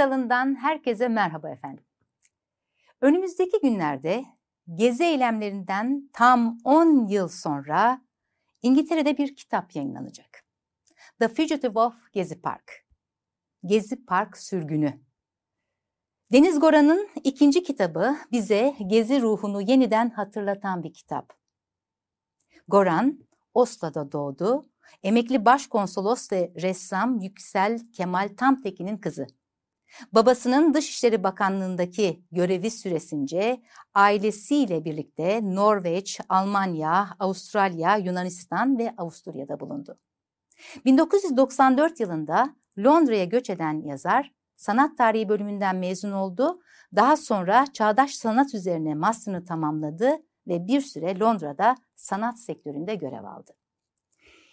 Dalı'ndan 0.00 0.54
herkese 0.54 1.08
merhaba 1.08 1.50
efendim. 1.50 1.84
Önümüzdeki 3.00 3.60
günlerde 3.62 4.24
gezi 4.74 5.04
eylemlerinden 5.04 6.10
tam 6.12 6.58
10 6.64 7.06
yıl 7.06 7.28
sonra 7.28 8.00
İngiltere'de 8.62 9.18
bir 9.18 9.36
kitap 9.36 9.76
yayınlanacak. 9.76 10.44
The 11.18 11.28
Fugitive 11.28 11.80
of 11.80 12.12
Gezi 12.12 12.40
Park. 12.40 12.86
Gezi 13.64 14.04
Park 14.04 14.36
Sürgünü. 14.36 15.00
Deniz 16.32 16.60
Goran'ın 16.60 17.08
ikinci 17.24 17.62
kitabı 17.62 18.16
bize 18.32 18.76
gezi 18.86 19.22
ruhunu 19.22 19.60
yeniden 19.60 20.10
hatırlatan 20.10 20.82
bir 20.82 20.92
kitap. 20.92 21.32
Goran, 22.68 23.18
Oslo'da 23.54 24.12
doğdu. 24.12 24.66
Emekli 25.02 25.44
başkonsolos 25.44 26.32
ve 26.32 26.52
ressam 26.62 27.18
Yüksel 27.18 27.92
Kemal 27.92 28.30
Tamtekin'in 28.36 28.96
kızı. 28.96 29.39
Babasının 30.12 30.74
Dışişleri 30.74 31.24
Bakanlığındaki 31.24 32.24
görevi 32.32 32.70
süresince 32.70 33.62
ailesiyle 33.94 34.84
birlikte 34.84 35.40
Norveç, 35.42 36.20
Almanya, 36.28 37.08
Avustralya, 37.18 37.96
Yunanistan 37.96 38.78
ve 38.78 38.94
Avusturya'da 38.96 39.60
bulundu. 39.60 39.98
1994 40.84 42.00
yılında 42.00 42.56
Londra'ya 42.78 43.24
göç 43.24 43.50
eden 43.50 43.82
yazar, 43.82 44.32
sanat 44.56 44.98
tarihi 44.98 45.28
bölümünden 45.28 45.76
mezun 45.76 46.12
oldu. 46.12 46.60
Daha 46.96 47.16
sonra 47.16 47.66
çağdaş 47.72 48.14
sanat 48.14 48.54
üzerine 48.54 48.94
master'ını 48.94 49.44
tamamladı 49.44 50.10
ve 50.46 50.66
bir 50.66 50.80
süre 50.80 51.18
Londra'da 51.18 51.76
sanat 51.96 52.40
sektöründe 52.40 52.94
görev 52.94 53.24
aldı. 53.24 53.52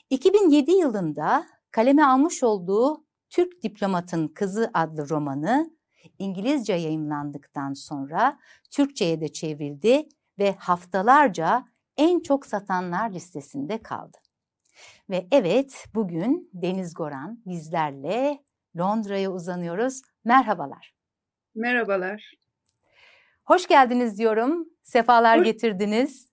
2007 0.09 0.72
yılında 0.72 1.45
kaleme 1.72 2.04
almış 2.04 2.44
olduğu 2.44 3.06
Türk 3.30 3.64
Diplomatın 3.64 4.28
Kızı 4.28 4.72
adlı 4.73 5.09
romanı 5.09 5.78
İngilizce 6.20 6.73
yayımlandıktan 6.73 7.73
sonra 7.73 8.39
Türkçe'ye 8.72 9.22
de 9.22 9.28
çevrildi 9.28 10.08
ve 10.39 10.52
haftalarca 10.52 11.66
en 11.98 12.20
çok 12.20 12.45
satanlar 12.45 13.09
listesinde 13.11 13.81
kaldı. 13.81 14.17
Ve 15.09 15.28
evet 15.31 15.86
bugün 15.95 16.50
Deniz 16.53 16.94
Goran 16.94 17.42
bizlerle 17.45 18.44
Londra'ya 18.78 19.31
uzanıyoruz. 19.31 20.02
Merhabalar. 20.25 20.95
Merhabalar. 21.55 22.33
Hoş 23.45 23.67
geldiniz 23.67 24.17
diyorum. 24.17 24.70
Sefalar 24.83 25.39
Hoş. 25.39 25.45
getirdiniz. 25.45 26.31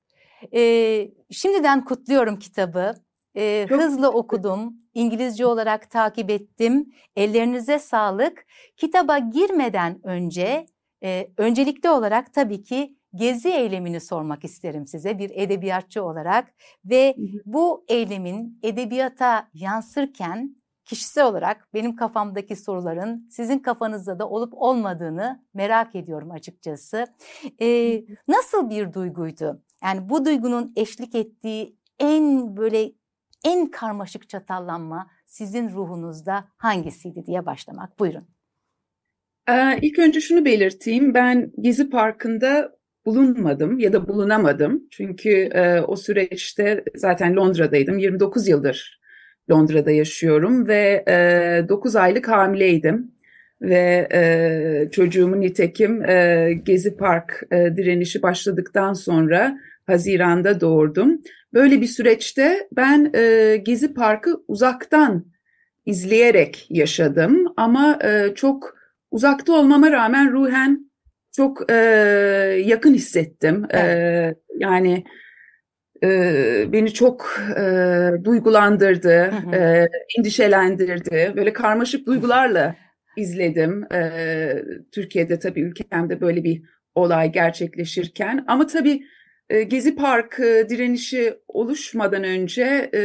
Ee, 0.54 1.10
şimdiden 1.30 1.84
kutluyorum 1.84 2.38
kitabı. 2.38 2.94
Ee, 3.36 3.66
hızlı 3.68 4.08
okudum. 4.08 4.74
İngilizce 4.94 5.46
olarak 5.46 5.90
takip 5.90 6.30
ettim. 6.30 6.92
Ellerinize 7.16 7.78
sağlık. 7.78 8.46
Kitaba 8.76 9.18
girmeden 9.18 10.06
önce 10.06 10.66
e, 11.02 11.30
öncelikli 11.36 11.88
olarak 11.88 12.34
tabii 12.34 12.62
ki 12.62 12.96
gezi 13.14 13.48
eylemini 13.48 14.00
sormak 14.00 14.44
isterim 14.44 14.86
size 14.86 15.18
bir 15.18 15.30
edebiyatçı 15.34 16.04
olarak 16.04 16.54
ve 16.84 17.16
bu 17.44 17.84
eylemin 17.88 18.58
edebiyata 18.62 19.48
yansırken 19.54 20.56
kişisel 20.84 21.26
olarak 21.26 21.68
benim 21.74 21.96
kafamdaki 21.96 22.56
soruların 22.56 23.28
sizin 23.30 23.58
kafanızda 23.58 24.18
da 24.18 24.28
olup 24.28 24.52
olmadığını 24.56 25.44
merak 25.54 25.94
ediyorum 25.94 26.30
açıkçası. 26.30 27.06
Ee, 27.60 28.04
nasıl 28.28 28.70
bir 28.70 28.92
duyguydu? 28.92 29.62
Yani 29.84 30.08
bu 30.08 30.24
duygunun 30.24 30.72
eşlik 30.76 31.14
ettiği 31.14 31.76
en 31.98 32.56
böyle 32.56 32.92
en 33.44 33.70
karmaşık 33.70 34.28
çatallanma 34.28 35.10
sizin 35.26 35.68
ruhunuzda 35.70 36.44
hangisiydi 36.56 37.26
diye 37.26 37.46
başlamak. 37.46 37.98
Buyurun. 37.98 38.24
Ee, 39.48 39.78
ilk 39.82 39.98
önce 39.98 40.20
şunu 40.20 40.44
belirteyim. 40.44 41.14
Ben 41.14 41.52
Gezi 41.60 41.90
Parkı'nda 41.90 42.76
bulunmadım 43.06 43.78
ya 43.78 43.92
da 43.92 44.08
bulunamadım. 44.08 44.82
Çünkü 44.90 45.30
e, 45.30 45.80
o 45.80 45.96
süreçte 45.96 46.84
zaten 46.96 47.36
Londra'daydım. 47.36 47.98
29 47.98 48.48
yıldır 48.48 49.00
Londra'da 49.50 49.90
yaşıyorum 49.90 50.68
ve 50.68 51.04
e, 51.08 51.68
9 51.68 51.96
aylık 51.96 52.28
hamileydim. 52.28 53.14
Ve 53.62 54.08
e, 54.12 54.90
çocuğumun 54.90 55.40
nitekim 55.40 56.04
e, 56.04 56.52
Gezi 56.64 56.96
Park 56.96 57.42
e, 57.50 57.56
direnişi 57.76 58.22
başladıktan 58.22 58.92
sonra 58.92 59.58
Haziran'da 59.86 60.60
doğurdum. 60.60 61.22
Böyle 61.54 61.80
bir 61.80 61.86
süreçte 61.86 62.68
ben 62.72 63.10
e, 63.14 63.56
Gezi 63.56 63.94
Parkı 63.94 64.36
uzaktan 64.48 65.26
izleyerek 65.86 66.66
yaşadım 66.70 67.46
ama 67.56 67.98
e, 68.04 68.34
çok 68.34 68.74
uzakta 69.10 69.52
olmama 69.52 69.90
rağmen 69.90 70.32
ruhen 70.32 70.90
çok 71.36 71.72
e, 71.72 71.74
yakın 72.64 72.94
hissettim. 72.94 73.64
E, 73.70 73.78
evet. 73.78 74.36
E, 74.36 74.54
yani 74.58 75.04
e, 76.02 76.72
beni 76.72 76.92
çok 76.92 77.40
e, 77.58 77.64
duygulandırdı, 78.24 79.32
E, 79.52 79.88
endişelendirdi. 80.18 81.32
Böyle 81.36 81.52
karmaşık 81.52 82.06
duygularla 82.06 82.76
izledim. 83.16 83.92
E, 83.92 84.52
Türkiye'de 84.92 85.38
tabii 85.38 85.60
ülkemde 85.60 86.20
böyle 86.20 86.44
bir 86.44 86.62
olay 86.94 87.32
gerçekleşirken 87.32 88.44
ama 88.48 88.66
tabii 88.66 89.02
Gezi 89.48 89.96
Parkı 89.96 90.66
direnişi 90.68 91.34
oluşmadan 91.48 92.24
önce 92.24 92.90
e, 92.94 93.00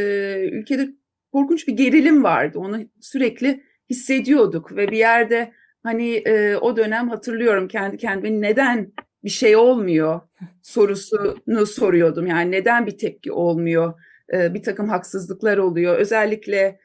ülkede 0.52 0.88
korkunç 1.32 1.68
bir 1.68 1.72
gerilim 1.72 2.24
vardı. 2.24 2.58
Onu 2.58 2.78
sürekli 3.00 3.62
hissediyorduk 3.90 4.76
ve 4.76 4.88
bir 4.88 4.96
yerde 4.96 5.52
hani 5.82 6.14
e, 6.14 6.56
o 6.56 6.76
dönem 6.76 7.08
hatırlıyorum 7.08 7.68
kendi 7.68 7.96
kendime 7.96 8.40
neden 8.40 8.92
bir 9.24 9.30
şey 9.30 9.56
olmuyor 9.56 10.20
sorusunu 10.62 11.66
soruyordum. 11.66 12.26
Yani 12.26 12.50
neden 12.50 12.86
bir 12.86 12.98
tepki 12.98 13.32
olmuyor? 13.32 13.94
bir 14.32 14.62
takım 14.62 14.88
haksızlıklar 14.88 15.58
oluyor. 15.58 15.98
Özellikle 15.98 16.80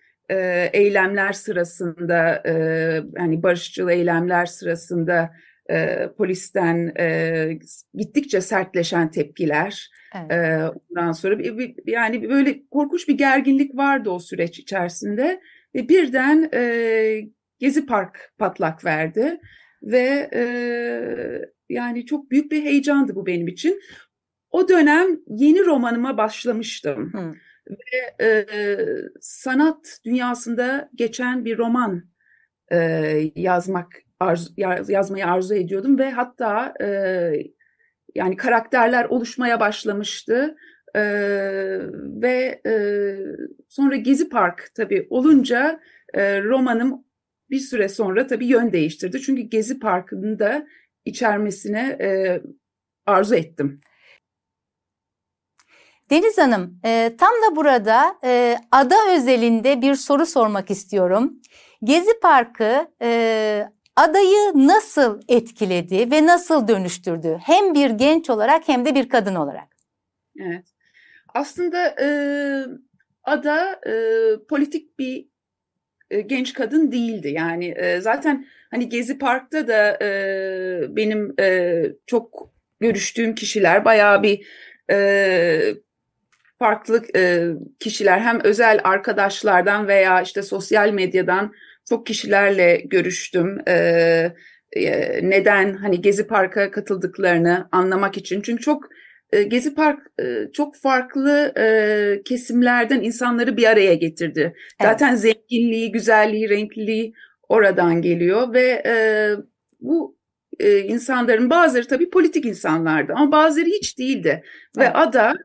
eylemler 0.73 1.33
sırasında, 1.33 2.43
yani 3.17 3.43
barışçıl 3.43 3.89
eylemler 3.89 4.45
sırasında 4.45 5.31
e, 5.69 6.09
polisten 6.17 6.93
e, 6.99 7.59
gittikçe 7.93 8.41
sertleşen 8.41 9.11
tepkiler. 9.11 9.89
Evet. 10.15 10.31
E, 10.31 10.69
ondan 10.89 11.11
sonra 11.11 11.39
bir, 11.39 11.57
bir, 11.57 11.75
yani 11.85 12.29
böyle 12.29 12.67
korkunç 12.71 13.07
bir 13.07 13.17
gerginlik 13.17 13.77
vardı 13.77 14.09
o 14.09 14.19
süreç 14.19 14.59
içerisinde 14.59 15.41
ve 15.75 15.89
birden 15.89 16.49
e, 16.53 17.21
Gezi 17.59 17.85
Park 17.85 18.33
patlak 18.37 18.85
verdi 18.85 19.39
ve 19.83 20.29
e, 20.33 20.43
yani 21.69 22.05
çok 22.05 22.31
büyük 22.31 22.51
bir 22.51 22.63
heyecandı 22.63 23.15
bu 23.15 23.25
benim 23.25 23.47
için. 23.47 23.81
O 24.51 24.69
dönem 24.69 25.07
yeni 25.27 25.65
romanıma 25.65 26.17
başlamıştım. 26.17 27.13
Hı. 27.13 27.33
Ve 27.69 28.25
e, 28.25 28.45
sanat 29.21 29.99
dünyasında 30.05 30.89
geçen 30.95 31.45
bir 31.45 31.57
roman 31.57 32.03
e, 32.71 32.77
yazmak 33.35 34.01
arzu, 34.25 34.53
yazmayı 34.91 35.25
arzu 35.27 35.55
ediyordum 35.55 35.99
ve 35.99 36.11
hatta 36.11 36.73
e, 36.81 36.87
yani 38.15 38.37
karakterler 38.37 39.05
oluşmaya 39.05 39.59
başlamıştı. 39.59 40.55
Ee, 40.95 41.79
ve 42.21 42.61
e, 42.65 42.73
sonra 43.69 43.95
Gezi 43.95 44.29
Park 44.29 44.71
tabii 44.75 45.07
olunca 45.09 45.79
e, 46.13 46.43
romanım 46.43 47.05
bir 47.49 47.59
süre 47.59 47.89
sonra 47.89 48.27
tabii 48.27 48.47
yön 48.47 48.73
değiştirdi. 48.73 49.21
Çünkü 49.21 49.41
Gezi 49.41 49.79
Parkı'nın 49.79 50.39
da 50.39 50.67
içermesine 51.05 51.97
e, 52.01 52.41
arzu 53.05 53.35
ettim. 53.35 53.81
Deniz 56.09 56.37
Hanım, 56.37 56.79
e, 56.85 57.15
tam 57.19 57.29
da 57.29 57.55
burada 57.55 58.15
e, 58.23 58.57
ada 58.71 58.95
özelinde 59.15 59.81
bir 59.81 59.95
soru 59.95 60.25
sormak 60.25 60.71
istiyorum. 60.71 61.33
Gezi 61.83 62.19
Parkı 62.19 62.87
e, 63.01 63.69
adayı 63.95 64.51
nasıl 64.55 65.21
etkiledi 65.27 66.11
ve 66.11 66.25
nasıl 66.25 66.67
dönüştürdü? 66.67 67.39
Hem 67.43 67.73
bir 67.73 67.89
genç 67.89 68.29
olarak 68.29 68.67
hem 68.67 68.85
de 68.85 68.95
bir 68.95 69.09
kadın 69.09 69.35
olarak. 69.35 69.67
Evet. 70.39 70.65
Aslında 71.33 71.95
e, 72.01 72.07
ada 73.23 73.79
e, 73.87 73.93
politik 74.49 74.99
bir 74.99 75.27
e, 76.09 76.21
genç 76.21 76.53
kadın 76.53 76.91
değildi. 76.91 77.29
Yani 77.29 77.73
e, 77.77 78.01
zaten 78.01 78.45
hani 78.71 78.89
Gezi 78.89 79.17
Park'ta 79.17 79.67
da 79.67 79.97
e, 80.01 80.09
benim 80.95 81.33
e, 81.39 81.83
çok 82.05 82.53
görüştüğüm 82.79 83.35
kişiler 83.35 83.85
bayağı 83.85 84.23
bir 84.23 84.47
e, 84.91 85.75
farklı 86.59 87.01
e, 87.15 87.49
kişiler 87.79 88.19
hem 88.19 88.39
özel 88.43 88.79
arkadaşlardan 88.83 89.87
veya 89.87 90.21
işte 90.21 90.41
sosyal 90.41 90.89
medyadan 90.89 91.53
çok 91.89 92.05
kişilerle 92.05 92.81
görüştüm. 92.85 93.57
Ee, 93.67 94.31
e, 94.75 95.19
neden 95.29 95.73
hani 95.73 96.01
Gezi 96.01 96.27
Park'a 96.27 96.71
katıldıklarını 96.71 97.67
anlamak 97.71 98.17
için. 98.17 98.41
Çünkü 98.41 98.63
çok 98.63 98.83
e, 99.31 99.43
Gezi 99.43 99.75
Park 99.75 99.99
e, 100.21 100.51
çok 100.53 100.75
farklı 100.75 101.53
kesimlerden 102.25 103.01
insanları 103.01 103.57
bir 103.57 103.65
araya 103.65 103.95
getirdi. 103.95 104.41
Evet. 104.41 104.91
Zaten 104.91 105.15
zenginliği, 105.15 105.91
güzelliği, 105.91 106.49
renkliliği 106.49 107.13
oradan 107.49 108.01
geliyor 108.01 108.53
ve 108.53 108.83
bu 109.79 110.17
insanların 110.63 111.49
bazıları 111.49 111.87
tabii 111.87 112.09
politik 112.09 112.45
insanlardı 112.45 113.13
ama 113.15 113.31
bazıları 113.31 113.69
hiç 113.69 113.99
değildi. 113.99 114.43
Evet. 114.77 114.87
Ve 114.87 114.93
ada 114.93 115.35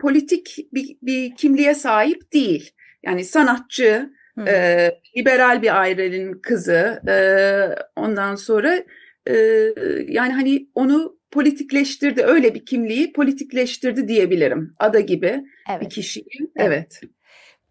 politik 0.00 0.56
bir, 0.72 0.96
bir 1.02 1.36
kimliğe 1.36 1.74
sahip 1.74 2.32
değil. 2.32 2.70
Yani 3.04 3.24
sanatçı, 3.24 4.10
e, 4.46 4.90
liberal 5.16 5.62
bir 5.62 5.80
ailenin 5.80 6.32
kızı. 6.32 7.00
E, 7.08 7.16
ondan 7.96 8.34
sonra 8.34 8.82
e, 9.26 9.34
yani 10.08 10.32
hani 10.32 10.66
onu 10.74 11.16
politikleştirdi, 11.30 12.22
öyle 12.22 12.54
bir 12.54 12.64
kimliği 12.64 13.12
politikleştirdi 13.12 14.08
diyebilirim. 14.08 14.72
Ada 14.78 15.00
gibi 15.00 15.44
evet. 15.70 15.82
bir 15.82 15.90
kişiyi. 15.90 16.50
Evet. 16.56 17.00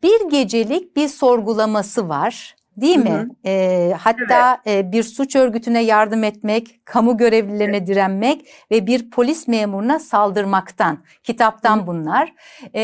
Bir 0.03 0.29
gecelik 0.29 0.95
bir 0.95 1.07
sorgulaması 1.07 2.09
var. 2.09 2.55
Değil 2.77 2.97
mi? 2.97 3.09
Hı 3.09 3.49
hı. 3.49 3.49
E, 3.49 3.93
hatta 3.99 4.61
evet. 4.65 4.85
e, 4.85 4.91
bir 4.91 5.03
suç 5.03 5.35
örgütüne 5.35 5.83
yardım 5.83 6.23
etmek, 6.23 6.85
kamu 6.85 7.17
görevlilerine 7.17 7.77
evet. 7.77 7.87
direnmek 7.87 8.47
ve 8.71 8.87
bir 8.87 9.09
polis 9.09 9.47
memuruna 9.47 9.99
saldırmaktan. 9.99 11.03
Kitaptan 11.23 11.81
hı. 11.81 11.87
bunlar. 11.87 12.33
E, 12.73 12.83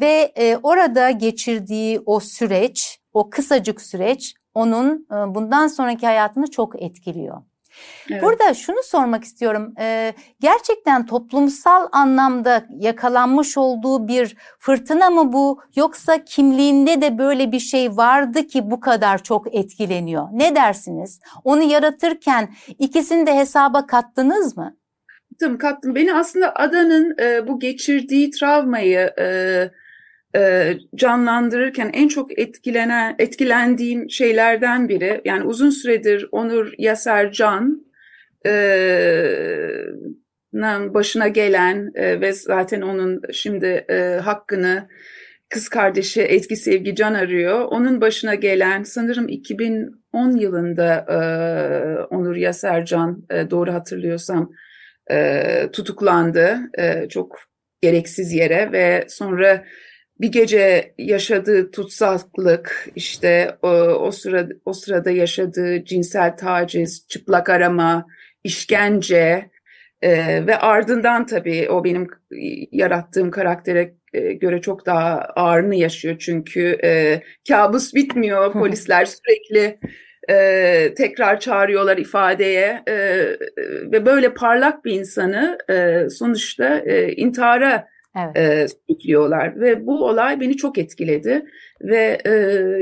ve 0.00 0.32
e, 0.36 0.56
orada 0.62 1.10
geçirdiği 1.10 2.00
o 2.06 2.20
süreç, 2.20 2.98
o 3.12 3.30
kısacık 3.30 3.80
süreç 3.80 4.34
onun 4.54 5.06
e, 5.10 5.34
bundan 5.34 5.66
sonraki 5.66 6.06
hayatını 6.06 6.50
çok 6.50 6.82
etkiliyor. 6.82 7.42
Evet. 8.10 8.22
Burada 8.22 8.54
şunu 8.54 8.82
sormak 8.82 9.24
istiyorum. 9.24 9.74
Ee, 9.80 10.14
gerçekten 10.40 11.06
toplumsal 11.06 11.88
anlamda 11.92 12.66
yakalanmış 12.70 13.58
olduğu 13.58 14.08
bir 14.08 14.36
fırtına 14.58 15.10
mı 15.10 15.32
bu 15.32 15.62
yoksa 15.76 16.24
kimliğinde 16.24 17.00
de 17.00 17.18
böyle 17.18 17.52
bir 17.52 17.58
şey 17.58 17.96
vardı 17.96 18.46
ki 18.46 18.70
bu 18.70 18.80
kadar 18.80 19.22
çok 19.22 19.54
etkileniyor? 19.54 20.28
Ne 20.32 20.54
dersiniz? 20.54 21.20
Onu 21.44 21.62
yaratırken 21.62 22.48
ikisini 22.78 23.26
de 23.26 23.36
hesaba 23.36 23.86
kattınız 23.86 24.56
mı? 24.56 24.76
Kattım, 25.30 25.58
kattım. 25.58 25.94
Beni 25.94 26.14
aslında 26.14 26.54
adanın 26.54 27.18
e, 27.18 27.48
bu 27.48 27.60
geçirdiği 27.60 28.30
travmayı 28.30 29.12
e, 29.18 29.26
e, 30.36 30.74
canlandırırken 30.94 31.90
en 31.94 32.08
çok 32.08 32.38
etkilenen 32.38 33.14
etkilendiğim 33.18 34.10
şeylerden 34.10 34.88
biri 34.88 35.20
yani 35.24 35.44
uzun 35.44 35.70
süredir 35.70 36.28
Onur 36.32 36.72
Yaser 36.78 37.32
Can 37.32 37.86
e, 38.46 38.52
başına 40.94 41.28
gelen 41.28 41.92
e, 41.94 42.20
ve 42.20 42.32
zaten 42.32 42.80
onun 42.80 43.20
şimdi 43.32 43.66
e, 43.66 44.18
hakkını 44.22 44.88
kız 45.48 45.68
kardeşi 45.68 46.22
Ezgi 46.22 46.56
Sevgi 46.56 46.94
Can 46.94 47.14
arıyor. 47.14 47.60
Onun 47.60 48.00
başına 48.00 48.34
gelen 48.34 48.82
sanırım 48.82 49.28
2010 49.28 50.36
yılında 50.36 51.06
e, 51.08 51.18
Onur 52.14 52.36
Yasercan 52.36 53.26
e, 53.30 53.50
doğru 53.50 53.72
hatırlıyorsam 53.72 54.50
e, 55.10 55.68
tutuklandı. 55.72 56.58
E, 56.78 57.08
çok 57.08 57.38
gereksiz 57.82 58.32
yere 58.32 58.72
ve 58.72 59.04
sonra 59.08 59.64
bir 60.22 60.32
gece 60.32 60.94
yaşadığı 60.98 61.70
tutsaklık, 61.70 62.88
işte 62.96 63.56
o, 63.62 63.68
o 63.68 64.12
sırada 64.12 64.54
o 64.64 64.72
sırada 64.72 65.10
yaşadığı 65.10 65.84
cinsel 65.84 66.36
taciz, 66.36 67.06
çıplak 67.08 67.50
arama, 67.50 68.06
işkence 68.44 69.50
e, 70.02 70.46
ve 70.46 70.58
ardından 70.58 71.26
tabii 71.26 71.68
o 71.70 71.84
benim 71.84 72.08
yarattığım 72.72 73.30
karaktere 73.30 73.94
e, 74.12 74.32
göre 74.32 74.60
çok 74.60 74.86
daha 74.86 75.18
ağırını 75.18 75.74
yaşıyor. 75.74 76.16
Çünkü 76.18 76.78
e, 76.84 77.22
kabus 77.48 77.94
bitmiyor. 77.94 78.52
Polisler 78.52 79.04
sürekli 79.04 79.78
e, 80.28 80.94
tekrar 80.94 81.40
çağırıyorlar 81.40 81.98
ifadeye. 81.98 82.82
E, 82.88 82.94
ve 83.92 84.06
böyle 84.06 84.34
parlak 84.34 84.84
bir 84.84 84.92
insanı 84.92 85.58
e, 85.70 86.06
sonuçta 86.10 86.78
e, 86.78 87.12
intihara 87.12 87.92
evet. 88.16 88.36
e, 88.36 89.60
ve 89.60 89.86
bu 89.86 90.04
olay 90.06 90.40
beni 90.40 90.56
çok 90.56 90.78
etkiledi 90.78 91.44
ve 91.82 92.18
e, 92.24 92.30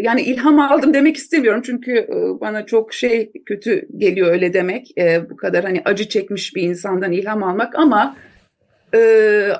yani 0.02 0.22
ilham 0.22 0.58
aldım 0.58 0.94
demek 0.94 1.16
istemiyorum 1.16 1.62
çünkü 1.64 1.92
e, 1.92 2.40
bana 2.40 2.66
çok 2.66 2.92
şey 2.94 3.32
kötü 3.46 3.88
geliyor 3.96 4.32
öyle 4.32 4.52
demek 4.52 4.98
e, 4.98 5.30
bu 5.30 5.36
kadar 5.36 5.64
hani 5.64 5.82
acı 5.84 6.08
çekmiş 6.08 6.56
bir 6.56 6.62
insandan 6.62 7.12
ilham 7.12 7.42
almak 7.42 7.78
ama 7.78 8.16
e, 8.94 8.98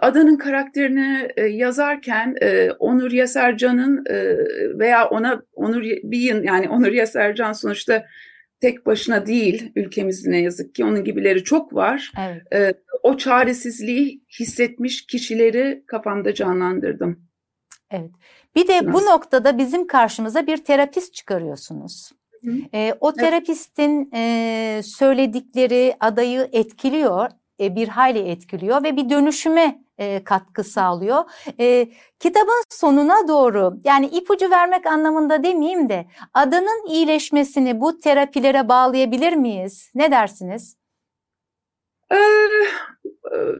adanın 0.00 0.36
karakterini 0.36 1.28
e, 1.36 1.46
yazarken 1.46 2.36
e, 2.42 2.70
Onur 2.78 3.12
Yasercan'ın 3.12 4.04
e, 4.10 4.36
veya 4.78 5.08
ona 5.08 5.42
Onur 5.54 5.82
Biyin 5.82 6.42
yani 6.42 6.68
Onur 6.68 6.92
Yasercan 6.92 7.52
sonuçta 7.52 8.04
tek 8.60 8.86
başına 8.86 9.26
değil 9.26 9.72
ülkemizde 9.76 10.30
ne 10.30 10.40
yazık 10.40 10.74
ki 10.74 10.84
onun 10.84 11.04
gibileri 11.04 11.44
çok 11.44 11.74
var. 11.74 12.12
Evet. 12.18 12.42
E, 12.52 12.74
o 13.02 13.16
çaresizliği 13.16 14.24
hissetmiş 14.40 15.06
kişileri 15.06 15.84
kafamda 15.86 16.34
canlandırdım. 16.34 17.20
Evet. 17.90 18.10
Bir 18.56 18.68
de 18.68 18.76
Nasıl? 18.76 18.92
bu 18.92 19.10
noktada 19.10 19.58
bizim 19.58 19.86
karşımıza 19.86 20.46
bir 20.46 20.56
terapist 20.56 21.14
çıkarıyorsunuz. 21.14 22.10
E, 22.74 22.94
o 23.00 23.12
terapistin 23.12 24.10
e, 24.14 24.80
söyledikleri 24.84 25.96
adayı 26.00 26.48
etkiliyor, 26.52 27.30
e, 27.60 27.76
bir 27.76 27.88
hayli 27.88 28.18
etkiliyor 28.18 28.84
ve 28.84 28.96
bir 28.96 29.10
dönüşüme 29.10 29.78
e, 30.00 30.24
katkı 30.24 30.64
sağlıyor. 30.64 31.24
E, 31.60 31.88
kitabın 32.18 32.62
sonuna 32.70 33.28
doğru 33.28 33.80
yani 33.84 34.06
ipucu 34.06 34.50
vermek 34.50 34.86
anlamında 34.86 35.44
demeyeyim 35.44 35.88
de 35.88 36.06
adanın 36.34 36.86
iyileşmesini 36.88 37.80
bu 37.80 37.98
terapilere 37.98 38.68
bağlayabilir 38.68 39.32
miyiz? 39.32 39.90
Ne 39.94 40.10
dersiniz? 40.10 40.76
Ee, 42.12 42.16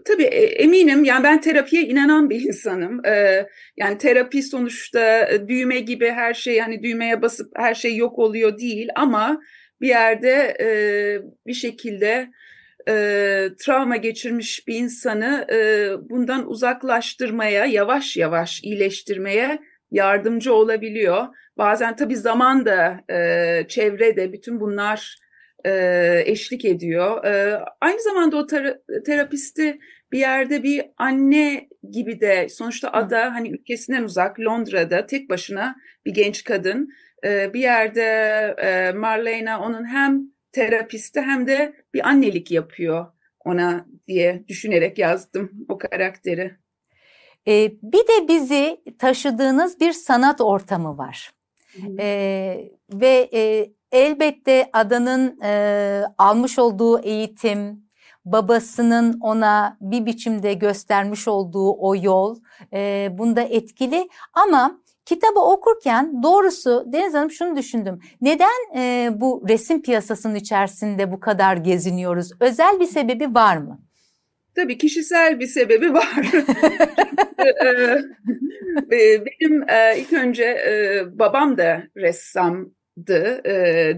tabii 0.04 0.24
e, 0.24 0.44
eminim 0.44 1.04
yani 1.04 1.24
ben 1.24 1.40
terapiye 1.40 1.82
inanan 1.82 2.30
bir 2.30 2.40
insanım. 2.40 3.06
Ee, 3.06 3.46
yani 3.76 3.98
terapi 3.98 4.42
sonuçta 4.42 5.28
e, 5.28 5.48
düğme 5.48 5.80
gibi 5.80 6.10
her 6.10 6.34
şey 6.34 6.54
yani 6.54 6.82
düğmeye 6.82 7.22
basıp 7.22 7.52
her 7.56 7.74
şey 7.74 7.96
yok 7.96 8.18
oluyor 8.18 8.58
değil 8.58 8.88
ama 8.96 9.40
bir 9.80 9.88
yerde 9.88 10.56
e, 10.60 10.68
bir 11.46 11.54
şekilde 11.54 12.30
e, 12.88 13.48
travma 13.58 13.96
geçirmiş 13.96 14.68
bir 14.68 14.74
insanı 14.74 15.46
e, 15.52 15.90
bundan 16.10 16.48
uzaklaştırmaya, 16.48 17.64
yavaş 17.64 18.16
yavaş 18.16 18.62
iyileştirmeye 18.62 19.58
yardımcı 19.90 20.54
olabiliyor. 20.54 21.26
Bazen 21.58 21.96
tabii 21.96 22.16
zaman 22.16 22.66
da, 22.66 23.00
e, 23.10 23.68
çevre 23.68 24.16
de 24.16 24.32
bütün 24.32 24.60
bunlar 24.60 25.18
e, 25.66 26.22
eşlik 26.26 26.64
ediyor. 26.64 27.24
E, 27.24 27.60
aynı 27.80 28.02
zamanda 28.02 28.36
o 28.36 28.46
terapisti 29.06 29.78
bir 30.12 30.18
yerde 30.18 30.62
bir 30.62 30.82
anne 30.96 31.68
gibi 31.90 32.20
de 32.20 32.48
sonuçta 32.48 32.92
ada 32.92 33.34
hani 33.34 33.50
ülkesinden 33.50 34.02
uzak 34.02 34.40
Londra'da 34.40 35.06
tek 35.06 35.30
başına 35.30 35.76
bir 36.06 36.14
genç 36.14 36.44
kadın. 36.44 36.88
E, 37.24 37.54
bir 37.54 37.60
yerde 37.60 38.02
e, 38.58 38.92
Marlena 38.92 39.60
onun 39.60 39.84
hem 39.84 40.20
terapisti 40.52 41.20
hem 41.20 41.46
de 41.46 41.74
bir 41.94 42.08
annelik 42.08 42.50
yapıyor 42.50 43.06
ona 43.44 43.86
diye 44.08 44.44
düşünerek 44.48 44.98
yazdım 44.98 45.66
o 45.68 45.78
karakteri. 45.78 46.56
Ee, 47.48 47.72
bir 47.82 47.98
de 47.98 48.28
bizi 48.28 48.80
taşıdığınız 48.98 49.80
bir 49.80 49.92
sanat 49.92 50.40
ortamı 50.40 50.98
var. 50.98 51.32
Ee, 51.98 52.70
ve 52.92 53.28
e, 53.32 53.72
elbette 53.92 54.70
adanın 54.72 55.40
e, 55.40 56.02
almış 56.18 56.58
olduğu 56.58 57.00
eğitim, 57.00 57.90
babasının 58.24 59.20
ona 59.20 59.78
bir 59.80 60.06
biçimde 60.06 60.54
göstermiş 60.54 61.28
olduğu 61.28 61.72
o 61.72 61.96
yol 61.96 62.36
e, 62.72 63.08
bunda 63.12 63.40
etkili 63.40 64.08
ama 64.32 64.80
Kitabı 65.10 65.40
okurken 65.40 66.22
doğrusu 66.22 66.84
Deniz 66.92 67.14
Hanım 67.14 67.30
şunu 67.30 67.56
düşündüm. 67.56 67.98
Neden 68.20 68.76
e, 68.76 69.10
bu 69.20 69.44
resim 69.48 69.82
piyasasının 69.82 70.34
içerisinde 70.34 71.12
bu 71.12 71.20
kadar 71.20 71.56
geziniyoruz? 71.56 72.30
Özel 72.40 72.80
bir 72.80 72.86
sebebi 72.86 73.34
var 73.34 73.56
mı? 73.56 73.80
Tabii 74.54 74.78
kişisel 74.78 75.40
bir 75.40 75.46
sebebi 75.46 75.94
var. 75.94 76.26
E, 77.38 77.66
e, 77.66 79.24
benim 79.24 79.62
e, 79.68 79.98
ilk 79.98 80.12
önce 80.12 80.56
babam 81.12 81.58
da 81.58 81.82
ressamdı. 81.96 83.42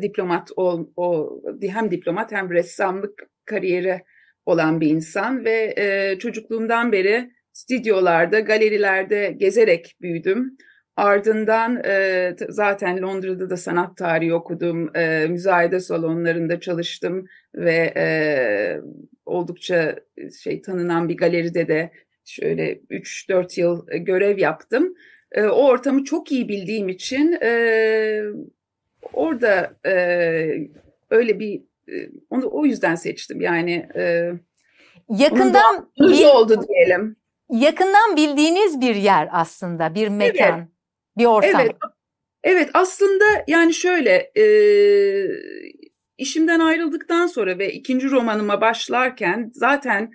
Diplomat 0.02 0.50
o, 0.57 0.88
o 0.97 1.40
hem 1.62 1.90
diplomat 1.90 2.33
hem 2.33 2.50
ressamlık 2.50 3.23
kariyeri 3.45 4.02
olan 4.47 4.81
bir 4.81 4.90
insan 4.90 5.45
ve 5.45 5.75
çocukluğumdan 6.19 6.92
beri 6.92 7.31
stüdyolarda, 7.52 8.40
galerilerde 8.40 9.35
gezerek 9.37 9.97
büyüdüm. 10.00 10.57
Ardından 10.96 11.82
e, 11.84 12.37
zaten 12.49 13.02
Londra'da 13.02 13.50
da 13.50 13.56
sanat 13.56 13.96
tarihi 13.96 14.34
okudum, 14.34 14.96
e, 14.96 15.26
müzayede 15.26 15.80
salonlarında 15.80 16.61
çalıştım 16.61 17.26
ve 17.54 17.92
e, 17.96 18.06
oldukça 19.26 19.96
şey 20.42 20.62
tanınan 20.62 21.08
bir 21.08 21.16
galeride 21.16 21.68
de 21.68 21.90
şöyle 22.25 22.72
3-4 22.72 23.61
yıl 23.61 23.87
görev 23.87 24.38
yaptım. 24.38 24.94
E, 25.32 25.42
o 25.42 25.66
ortamı 25.66 26.04
çok 26.04 26.32
iyi 26.32 26.49
bildiğim 26.49 26.88
için 26.88 27.38
e, 27.42 28.22
orada 29.12 29.76
e, 29.87 29.92
öyle 31.11 31.40
bir 31.40 31.62
e, 31.88 32.11
onu 32.30 32.49
o 32.52 32.66
yüzden 32.66 32.94
seçtim. 32.94 33.40
Yani 33.40 33.88
e, 33.96 34.32
yakından 35.08 35.90
bil, 36.00 36.25
oldu 36.25 36.64
diyelim. 36.68 37.16
Yakından 37.50 38.16
bildiğiniz 38.16 38.80
bir 38.80 38.94
yer 38.94 39.28
aslında, 39.32 39.94
bir 39.94 40.08
mekan, 40.08 40.58
evet. 40.58 40.68
Bir 41.19 41.25
ortam. 41.25 41.61
Evet. 41.61 41.76
Evet 42.45 42.71
aslında 42.75 43.25
yani 43.49 43.75
şöyle 43.75 44.33
e, 44.37 44.45
işimden 46.19 46.61
ayrıldıktan 46.61 47.26
sonra 47.26 47.59
ve 47.59 47.73
ikinci 47.73 48.11
romanıma 48.11 48.61
başlarken 48.61 49.50
zaten 49.54 50.12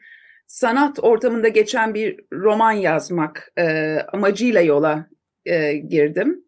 sanat 0.48 1.00
ortamında 1.04 1.48
geçen 1.48 1.94
bir 1.94 2.20
roman 2.34 2.72
yazmak 2.72 3.52
e, 3.58 3.98
amacıyla 4.14 4.62
yola 4.62 5.08
e, 5.46 5.74
girdim. 5.74 6.44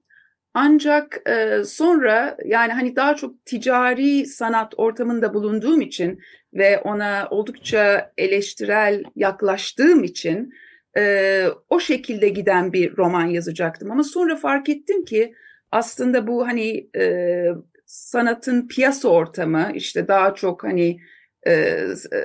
Ancak 0.53 1.29
e, 1.29 1.63
sonra 1.63 2.37
yani 2.45 2.73
hani 2.73 2.95
daha 2.95 3.15
çok 3.15 3.45
ticari 3.45 4.25
sanat 4.25 4.73
ortamında 4.77 5.33
bulunduğum 5.33 5.81
için 5.81 6.19
ve 6.53 6.79
ona 6.79 7.27
oldukça 7.29 8.11
eleştirel 8.17 9.03
yaklaştığım 9.15 10.03
için 10.03 10.53
e, 10.97 11.45
o 11.69 11.79
şekilde 11.79 12.29
giden 12.29 12.73
bir 12.73 12.97
roman 12.97 13.25
yazacaktım. 13.25 13.91
Ama 13.91 14.03
sonra 14.03 14.35
fark 14.35 14.69
ettim 14.69 15.05
ki 15.05 15.33
aslında 15.71 16.27
bu 16.27 16.47
hani 16.47 16.89
e, 16.95 17.45
sanatın 17.85 18.67
piyasa 18.67 19.09
ortamı 19.09 19.71
işte 19.73 20.07
daha 20.07 20.35
çok 20.35 20.63
hani 20.63 20.99
e, 21.47 21.51
e, 21.53 22.19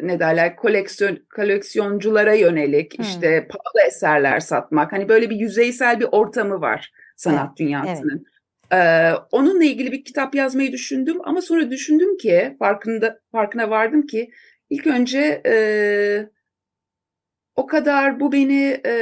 ne 0.00 0.20
derler 0.20 0.56
koleksiyon 0.56 1.18
koleksiyonculara 1.36 2.34
yönelik 2.34 2.98
hmm. 2.98 3.04
işte 3.04 3.48
pahalı 3.48 3.86
eserler 3.88 4.40
satmak 4.40 4.92
hani 4.92 5.08
böyle 5.08 5.30
bir 5.30 5.36
yüzeysel 5.36 6.00
bir 6.00 6.08
ortamı 6.12 6.60
var 6.60 6.92
sanat 7.16 7.46
evet, 7.48 7.58
dünyasının. 7.58 8.26
Evet. 8.26 8.38
Ee, 8.72 9.12
onunla 9.30 9.64
ilgili 9.64 9.92
bir 9.92 10.04
kitap 10.04 10.34
yazmayı 10.34 10.72
düşündüm 10.72 11.16
ama 11.24 11.42
sonra 11.42 11.70
düşündüm 11.70 12.16
ki 12.16 12.56
farkında 12.58 13.20
farkına 13.32 13.70
vardım 13.70 14.06
ki 14.06 14.30
ilk 14.70 14.86
önce 14.86 15.42
e, 15.46 16.28
o 17.58 17.66
kadar 17.66 18.20
bu 18.20 18.32
beni 18.32 18.80
e, 18.86 18.94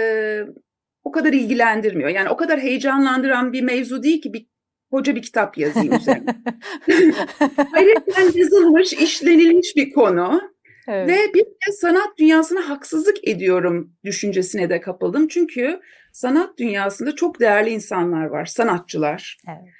o 1.04 1.10
kadar 1.12 1.32
ilgilendirmiyor. 1.32 2.10
Yani 2.10 2.28
o 2.28 2.36
kadar 2.36 2.60
heyecanlandıran 2.60 3.52
bir 3.52 3.62
mevzu 3.62 4.02
değil 4.02 4.22
ki 4.22 4.32
bir 4.32 4.46
koca 4.90 5.16
bir 5.16 5.22
kitap 5.22 5.58
yazayım 5.58 5.94
üzerine. 5.94 6.34
Hayretten 7.72 8.30
yazılmış, 8.34 8.92
işlenilmiş 8.92 9.76
bir 9.76 9.92
konu. 9.92 10.40
Evet. 10.88 11.08
Ve 11.08 11.34
bir 11.34 11.44
de 11.44 11.72
sanat 11.72 12.18
dünyasına 12.18 12.68
haksızlık 12.68 13.28
ediyorum 13.28 13.92
düşüncesine 14.04 14.70
de 14.70 14.80
kapıldım. 14.80 15.28
Çünkü 15.28 15.80
sanat 16.12 16.58
dünyasında 16.58 17.14
çok 17.14 17.40
değerli 17.40 17.70
insanlar 17.70 18.24
var, 18.24 18.44
sanatçılar. 18.44 19.36
Evet. 19.48 19.74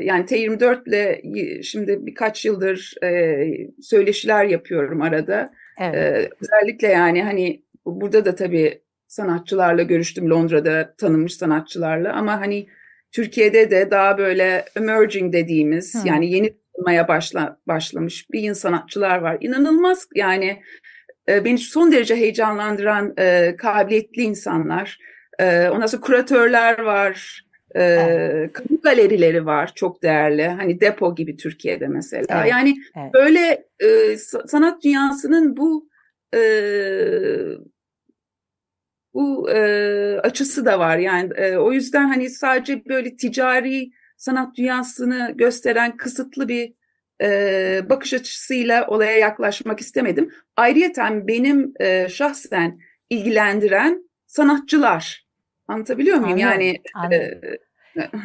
Yani 0.00 0.24
T24 0.24 0.88
ile 0.88 1.22
şimdi 1.62 2.06
birkaç 2.06 2.44
yıldır 2.44 2.94
söyleşiler 3.82 4.44
yapıyorum 4.44 5.02
arada. 5.02 5.52
Evet. 5.80 6.32
Özellikle 6.42 6.88
yani 6.88 7.22
hani 7.22 7.62
burada 7.86 8.24
da 8.24 8.34
tabii 8.34 8.82
sanatçılarla 9.06 9.82
görüştüm 9.82 10.30
Londra'da 10.30 10.94
tanınmış 10.98 11.36
sanatçılarla 11.36 12.12
ama 12.12 12.40
hani 12.40 12.66
Türkiye'de 13.12 13.70
de 13.70 13.90
daha 13.90 14.18
böyle 14.18 14.64
emerging 14.76 15.32
dediğimiz 15.32 15.94
Hı. 15.94 16.08
yani 16.08 16.30
yeni 16.30 16.54
tanınmaya 16.74 17.08
başla, 17.08 17.58
başlamış 17.68 18.30
bir 18.30 18.54
sanatçılar 18.54 19.18
var. 19.18 19.38
İnanılmaz 19.40 20.08
yani 20.14 20.62
beni 21.28 21.58
son 21.58 21.92
derece 21.92 22.16
heyecanlandıran 22.16 23.14
kabiliyetli 23.56 24.22
insanlar. 24.22 24.98
Ondan 25.40 25.86
sonra 25.86 26.00
kuratörler 26.00 26.78
var. 26.78 27.44
E, 27.74 27.82
evet. 27.82 28.52
Kamu 28.52 28.80
galerileri 28.82 29.46
var 29.46 29.72
çok 29.74 30.02
değerli. 30.02 30.48
Hani 30.48 30.80
depo 30.80 31.14
gibi 31.14 31.36
Türkiye'de 31.36 31.86
mesela. 31.88 32.40
Evet. 32.40 32.50
Yani 32.50 32.76
evet. 32.96 33.14
böyle 33.14 33.64
e, 33.80 34.16
sanat 34.46 34.84
dünyasının 34.84 35.56
bu 35.56 35.88
e, 36.34 36.40
bu 39.14 39.50
e, 39.50 39.60
açısı 40.22 40.64
da 40.64 40.78
var. 40.78 40.98
Yani 40.98 41.32
e, 41.36 41.56
o 41.56 41.72
yüzden 41.72 42.08
hani 42.08 42.30
sadece 42.30 42.84
böyle 42.88 43.16
ticari 43.16 43.90
sanat 44.16 44.56
dünyasını 44.56 45.32
gösteren 45.34 45.96
kısıtlı 45.96 46.48
bir 46.48 46.74
e, 47.22 47.82
bakış 47.88 48.14
açısıyla 48.14 48.86
olaya 48.86 49.18
yaklaşmak 49.18 49.80
istemedim. 49.80 50.32
Ayrıyeten 50.56 51.28
benim 51.28 51.72
e, 51.80 52.08
şahsen 52.08 52.78
ilgilendiren 53.10 54.10
sanatçılar. 54.26 55.29
Anlatabiliyor 55.70 56.18
muyum? 56.18 56.38
Anladım, 56.38 56.60
yani 56.60 56.82
anladım. 56.94 57.40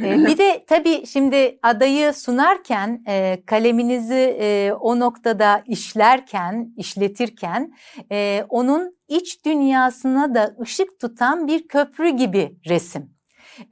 E, 0.04 0.28
bir 0.28 0.38
de 0.38 0.66
tabii 0.68 1.06
şimdi 1.06 1.60
adayı 1.64 2.14
sunarken 2.14 3.04
e, 3.08 3.44
kaleminizi 3.46 4.38
e, 4.40 4.72
o 4.80 5.00
noktada 5.00 5.64
işlerken, 5.68 6.74
işletirken 6.78 7.74
e, 8.12 8.46
onun 8.50 8.98
iç 9.08 9.46
dünyasına 9.46 10.36
da 10.36 10.56
ışık 10.62 11.00
tutan 11.00 11.48
bir 11.48 11.68
köprü 11.68 12.10
gibi 12.10 12.56
resim 12.70 13.15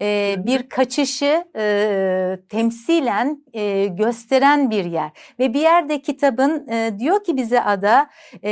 e, 0.01 0.35
bir 0.37 0.69
kaçışı 0.69 1.45
e, 1.55 2.37
temsilen 2.49 3.43
e, 3.53 3.85
gösteren 3.87 4.71
bir 4.71 4.85
yer 4.85 5.11
ve 5.39 5.53
bir 5.53 5.61
yerde 5.61 6.01
kitabın 6.01 6.67
e, 6.67 6.99
diyor 6.99 7.23
ki 7.23 7.37
bize 7.37 7.61
ada 7.61 8.09
e, 8.43 8.51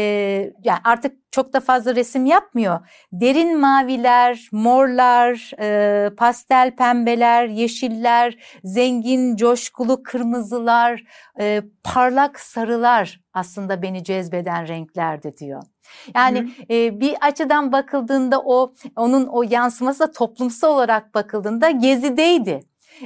yani 0.63 0.79
artık 0.83 1.21
çok 1.31 1.53
da 1.53 1.59
fazla 1.59 1.95
resim 1.95 2.25
yapmıyor. 2.25 2.79
Derin 3.11 3.59
maviler, 3.59 4.49
morlar, 4.51 5.51
e, 5.59 6.09
pastel 6.15 6.75
pembeler, 6.75 7.47
yeşiller, 7.47 8.37
zengin, 8.63 9.35
coşkulu 9.35 10.03
kırmızılar, 10.03 11.03
e, 11.39 11.61
parlak 11.83 12.39
sarılar 12.39 13.21
aslında 13.33 13.81
beni 13.81 14.03
cezbeden 14.03 14.67
renklerdi 14.67 15.37
diyor. 15.37 15.63
Yani 16.15 16.51
e, 16.69 16.99
bir 16.99 17.15
açıdan 17.21 17.71
bakıldığında 17.71 18.41
o 18.41 18.73
onun 18.95 19.25
o 19.25 19.43
yansıması 19.43 19.99
da 19.99 20.11
toplumsal 20.11 20.75
olarak 20.75 21.13
bakıldığında 21.13 21.69
gezideydi. 21.69 22.59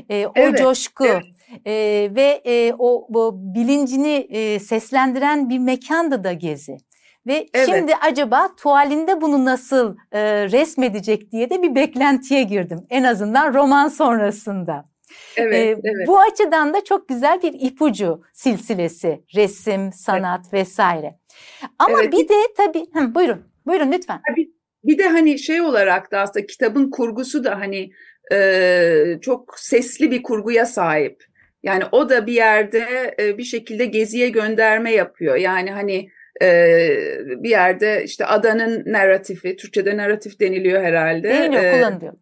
E, 0.10 0.28
o 0.28 0.32
evet, 0.36 0.58
coşku 0.60 1.06
evet. 1.06 1.24
E, 1.66 1.72
ve 2.16 2.42
e, 2.46 2.74
o, 2.80 3.08
o 3.20 3.32
bilincini 3.36 4.28
e, 4.30 4.60
seslendiren 4.60 5.50
bir 5.50 5.60
mekandı 5.60 6.24
da 6.24 6.34
gezi. 6.34 6.78
Ve 7.28 7.48
evet. 7.54 7.70
şimdi 7.70 7.96
acaba 7.96 8.56
tuvalinde 8.56 9.22
bunu 9.22 9.46
nasıl 9.46 9.98
e, 10.12 10.22
resmedecek 10.52 11.32
diye 11.32 11.50
de 11.50 11.62
bir 11.62 11.76
beklentiye 11.76 12.44
girdim. 12.44 12.80
En 12.90 13.04
azından 13.04 13.54
roman 13.54 13.88
sonrasında. 13.88 14.86
Evet, 15.38 15.54
ee, 15.54 15.82
evet. 15.84 16.08
Bu 16.08 16.20
açıdan 16.20 16.74
da 16.74 16.84
çok 16.84 17.10
güzel 17.10 17.42
bir 17.42 17.54
ipucu 17.60 18.22
silsilesi, 18.34 19.22
resim, 19.36 19.92
sanat 19.94 20.42
evet. 20.44 20.54
vesaire. 20.54 21.16
Ama 21.80 22.02
evet. 22.02 22.14
bir 22.14 22.30
de 22.30 22.34
tabii, 22.58 22.86
hı, 22.94 23.16
buyurun, 23.16 23.44
buyurun 23.66 23.92
lütfen. 23.92 24.22
Bir, 24.38 24.50
bir 24.84 24.98
de 24.98 25.08
hani 25.08 25.40
şey 25.40 25.62
olarak 25.62 26.12
da 26.12 26.20
aslında 26.20 26.46
kitabın 26.46 26.90
kurgusu 26.90 27.44
da 27.44 27.60
hani 27.60 27.92
e, 28.32 29.20
çok 29.22 29.60
sesli 29.60 30.12
bir 30.12 30.24
kurguya 30.24 30.66
sahip. 30.66 31.24
Yani 31.64 31.84
o 31.92 32.10
da 32.10 32.28
bir 32.28 32.34
yerde 32.34 33.16
e, 33.20 33.38
bir 33.38 33.44
şekilde 33.44 33.86
geziye 33.86 34.30
gönderme 34.30 34.92
yapıyor. 34.92 35.36
Yani 35.36 35.72
hani 35.72 36.10
e, 36.42 36.90
bir 37.44 37.50
yerde 37.50 38.04
işte 38.04 38.26
adanın 38.26 38.84
narratifi, 38.86 39.56
Türkçe'de 39.56 39.98
narratif 39.98 40.40
deniliyor 40.40 40.84
herhalde. 40.84 41.30
Deniliyor, 41.30 41.74
kullanılıyor. 41.74 42.14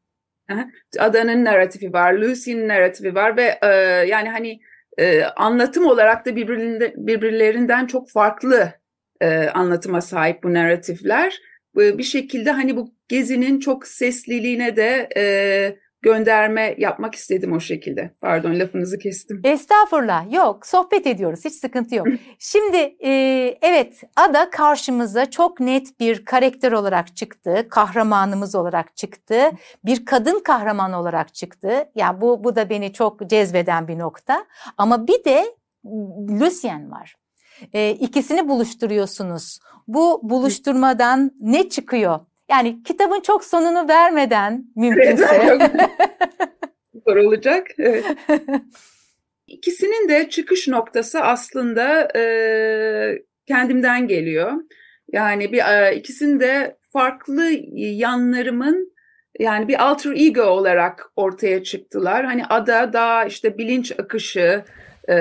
Adanın 1.00 1.46
narratifi 1.46 1.94
var, 1.94 2.14
Lucy'nin 2.14 2.68
narratifi 2.68 3.16
var 3.16 3.38
ve 3.38 3.60
e, 3.62 3.68
yani 4.08 4.30
hani 4.30 4.60
e, 4.98 5.24
anlatım 5.24 5.86
olarak 5.86 6.26
da 6.26 6.36
birbirinde, 6.36 6.94
birbirlerinden 6.98 7.86
çok 7.88 8.10
farklı 8.10 8.74
e, 9.22 9.48
anlatıma 9.48 10.02
sahip 10.02 10.44
bu 10.44 10.54
narratifler. 10.54 11.40
E, 11.80 11.98
bir 11.98 12.04
şekilde 12.04 12.52
hani 12.52 12.76
bu 12.76 12.96
gezinin 13.08 13.60
çok 13.60 13.88
sesliliğine 13.88 14.76
de 14.76 15.10
e, 15.18 15.24
gönderme 16.04 16.76
yapmak 16.78 17.16
istedim 17.16 17.54
o 17.54 17.60
şekilde. 17.60 18.14
Pardon 18.22 18.60
lafınızı 18.60 19.00
kestim. 19.00 19.42
Estağfurullah 19.44 20.34
yok 20.34 20.68
sohbet 20.68 21.08
ediyoruz 21.08 21.46
hiç 21.46 21.54
sıkıntı 21.54 21.96
yok. 21.96 22.08
Şimdi 22.40 22.78
e, 23.00 23.12
evet 23.62 24.02
Ada 24.16 24.50
karşımıza 24.50 25.32
çok 25.32 25.60
net 25.60 26.00
bir 26.00 26.26
karakter 26.26 26.72
olarak 26.72 27.16
çıktı. 27.16 27.68
Kahramanımız 27.70 28.56
olarak 28.56 28.96
çıktı. 28.96 29.52
Bir 29.86 30.06
kadın 30.06 30.40
kahraman 30.44 30.94
olarak 30.94 31.34
çıktı. 31.34 31.68
Ya 31.68 31.86
yani 31.96 32.22
bu, 32.22 32.44
bu 32.44 32.56
da 32.56 32.70
beni 32.70 32.94
çok 32.94 33.30
cezbeden 33.30 33.88
bir 33.88 34.00
nokta. 34.00 34.46
Ama 34.78 35.08
bir 35.08 35.24
de 35.24 35.46
Lucien 36.42 36.92
var. 36.92 37.16
E, 37.74 37.92
ikisini 37.92 38.48
buluşturuyorsunuz. 38.48 39.60
Bu 39.88 40.20
buluşturmadan 40.24 41.32
ne 41.40 41.70
çıkıyor? 41.70 42.20
Yani 42.50 42.84
kitabın 42.84 43.22
çok 43.22 43.44
sonunu 43.44 43.88
vermeden 43.90 44.66
mümkünse. 44.76 45.58
Zor 47.08 47.16
olacak. 47.16 47.68
Evet. 47.78 48.06
İkisinin 49.48 50.10
de 50.10 50.30
çıkış 50.30 50.68
noktası 50.68 51.22
aslında 51.22 52.18
e, 52.18 52.24
kendimden 53.46 54.08
geliyor. 54.08 54.52
Yani 55.12 55.52
bir 55.52 55.60
e, 55.60 55.96
ikisinin 55.96 56.40
de 56.40 56.78
farklı 56.94 57.50
yanlarımın 57.76 58.94
yani 59.40 59.68
bir 59.68 59.84
alter 59.84 60.12
ego 60.16 60.44
olarak 60.44 61.12
ortaya 61.16 61.64
çıktılar. 61.64 62.26
Hani 62.26 62.46
ada 62.46 62.94
daha 62.94 63.26
işte 63.26 63.58
bilinç 63.58 63.92
akışı, 64.00 64.64
e, 65.10 65.16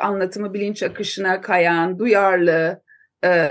anlatımı 0.00 0.54
bilinç 0.54 0.82
akışına 0.82 1.40
kayan, 1.40 1.98
duyarlı, 1.98 2.82
e, 3.24 3.48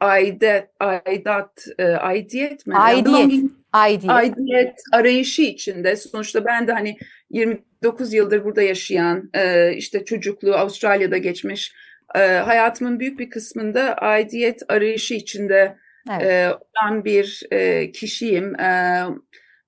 aidet, 0.00 0.68
aidat, 0.80 1.66
e, 1.78 1.84
aidiyet 1.84 2.66
mi? 2.66 2.74
Aidiyet. 2.76 3.50
Aidiyet. 3.72 4.10
Aidiyet 4.10 4.80
arayışı 4.92 5.42
içinde. 5.42 5.96
Sonuçta 5.96 6.44
ben 6.44 6.66
de 6.66 6.72
hani 6.72 6.96
29 7.30 8.12
yıldır 8.14 8.44
burada 8.44 8.62
yaşayan, 8.62 9.30
e, 9.34 9.72
işte 9.76 10.04
çocukluğu 10.04 10.54
Avustralya'da 10.54 11.18
geçmiş, 11.18 11.74
e, 12.14 12.18
hayatımın 12.18 13.00
büyük 13.00 13.18
bir 13.18 13.30
kısmında 13.30 13.94
aidiyet 13.94 14.62
arayışı 14.68 15.14
içinde 15.14 15.76
evet. 16.10 16.22
e, 16.22 16.50
olan 16.54 17.04
bir 17.04 17.42
e, 17.50 17.92
kişiyim. 17.92 18.60
E, 18.60 19.04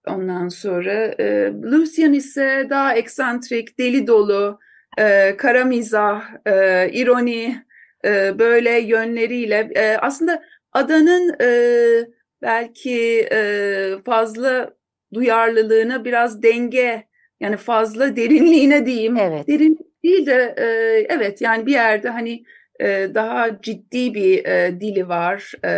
ondan 0.06 0.48
sonra 0.48 1.14
e, 1.18 1.52
Lucian 1.62 2.12
ise 2.12 2.66
daha 2.70 2.94
eksantrik, 2.94 3.78
deli 3.78 4.06
dolu, 4.06 4.58
e, 4.98 5.36
kara 5.36 5.64
mizah, 5.64 6.22
e, 6.46 6.88
ironi 6.92 7.64
e, 8.04 8.38
böyle 8.38 8.80
yönleriyle 8.80 9.70
e, 9.74 9.96
aslında 9.96 10.42
adanın 10.72 11.34
e, 11.40 11.48
belki 12.42 13.28
e, 13.32 13.90
fazla 14.04 14.74
duyarlılığına 15.14 16.04
biraz 16.04 16.42
denge 16.42 17.04
yani 17.40 17.56
fazla 17.56 18.16
derinliğine 18.16 18.86
diyeyim. 18.86 19.16
Evet. 19.16 19.48
Derin 19.48 19.78
değil 20.04 20.26
de 20.26 20.54
e, 20.58 20.64
evet 21.14 21.40
yani 21.40 21.66
bir 21.66 21.72
yerde 21.72 22.08
hani 22.08 22.44
e, 22.80 23.08
daha 23.14 23.60
ciddi 23.60 24.14
bir 24.14 24.44
e, 24.44 24.80
dili 24.80 25.08
var, 25.08 25.52
e, 25.64 25.74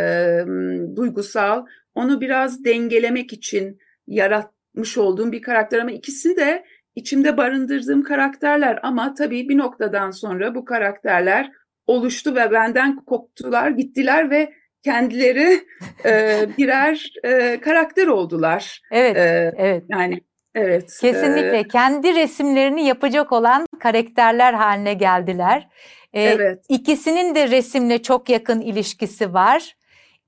duygusal. 0.97 1.67
Onu 1.95 2.21
biraz 2.21 2.65
dengelemek 2.65 3.33
için 3.33 3.79
yaratmış 4.07 4.99
olduğum 4.99 5.33
bir 5.33 5.43
karakter 5.43 5.79
ama 5.79 5.91
ikisi 5.91 6.37
de 6.37 6.65
içimde 6.95 7.37
barındırdığım 7.37 8.03
karakterler 8.03 8.79
ama 8.83 9.15
tabii 9.15 9.49
bir 9.49 9.59
noktadan 9.59 10.11
sonra 10.11 10.55
bu 10.55 10.65
karakterler 10.65 11.51
oluştu 11.87 12.35
ve 12.35 12.53
benden 12.53 12.97
koptular, 13.05 13.71
gittiler 13.71 14.31
ve 14.31 14.53
kendileri 14.83 15.61
e, 16.05 16.45
birer 16.59 17.13
e, 17.25 17.61
karakter 17.61 18.07
oldular. 18.07 18.83
Evet, 18.91 19.17
e, 19.17 19.53
evet. 19.57 19.85
Yani 19.89 20.21
evet. 20.55 20.99
Kesinlikle 21.01 21.59
e, 21.59 21.69
kendi 21.69 22.15
resimlerini 22.15 22.87
yapacak 22.87 23.33
olan 23.33 23.67
karakterler 23.81 24.55
haline 24.55 24.95
geldiler. 24.95 25.69
E, 26.13 26.23
evet. 26.23 26.65
İkisinin 26.69 27.35
de 27.35 27.51
resimle 27.51 28.03
çok 28.03 28.29
yakın 28.29 28.61
ilişkisi 28.61 29.35
var. 29.35 29.77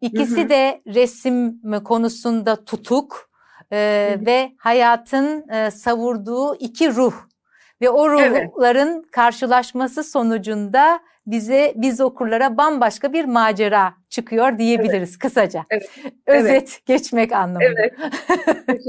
İkisi 0.01 0.37
hı 0.37 0.45
hı. 0.45 0.49
de 0.49 0.83
resim 0.87 1.61
konusunda 1.85 2.65
tutuk 2.65 3.31
e, 3.73 3.79
ve 4.27 4.53
hayatın 4.59 5.49
e, 5.49 5.71
savurduğu 5.71 6.55
iki 6.55 6.95
ruh 6.95 7.15
ve 7.81 7.91
o 7.91 8.11
ruhların 8.11 8.95
evet. 8.95 9.11
karşılaşması 9.11 10.05
sonucunda 10.05 11.01
bize 11.31 11.73
biz 11.77 12.01
okurlara 12.01 12.57
bambaşka 12.59 13.13
bir 13.13 13.25
macera 13.25 13.95
çıkıyor 14.09 14.59
diyebiliriz 14.59 15.11
evet. 15.11 15.19
kısaca. 15.19 15.65
Evet. 15.71 15.91
Özet 16.27 16.51
evet. 16.51 16.81
geçmek 16.87 17.33
anlamında. 17.33 17.81
Evet. 17.81 17.95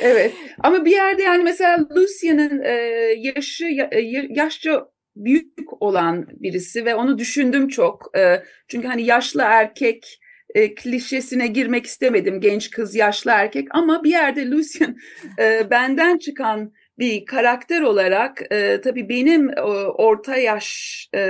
evet. 0.00 0.32
Ama 0.58 0.84
bir 0.84 0.90
yerde 0.90 1.22
yani 1.22 1.42
mesela 1.42 1.88
Lucia'nın 1.96 2.62
e, 2.64 2.72
yaşı 3.18 3.66
e, 3.90 4.00
yaşça 4.30 4.88
büyük 5.16 5.82
olan 5.82 6.26
birisi 6.30 6.84
ve 6.84 6.94
onu 6.94 7.18
düşündüm 7.18 7.68
çok. 7.68 8.18
E, 8.18 8.42
çünkü 8.68 8.88
hani 8.88 9.02
yaşlı 9.02 9.42
erkek 9.42 10.18
e, 10.54 10.74
klişesine 10.74 11.46
girmek 11.46 11.86
istemedim 11.86 12.40
genç 12.40 12.70
kız 12.70 12.94
yaşlı 12.94 13.30
erkek 13.30 13.68
ama 13.70 14.04
bir 14.04 14.10
yerde 14.10 14.50
Lucian 14.50 14.96
e, 15.38 15.70
benden 15.70 16.18
çıkan 16.18 16.72
bir 16.98 17.26
karakter 17.26 17.82
olarak 17.82 18.42
e, 18.52 18.80
tabii 18.80 19.08
benim 19.08 19.50
e, 19.50 19.62
orta 19.62 20.36
yaş 20.36 21.08
e, 21.14 21.20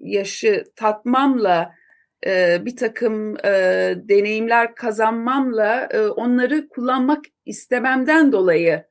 yaşı 0.00 0.64
tatmamla 0.76 1.74
e, 2.26 2.64
bir 2.64 2.76
takım 2.76 3.36
e, 3.36 3.50
deneyimler 3.96 4.74
kazanmamla 4.74 5.88
e, 5.90 6.00
onları 6.00 6.68
kullanmak 6.68 7.24
istememden 7.46 8.32
dolayı 8.32 8.84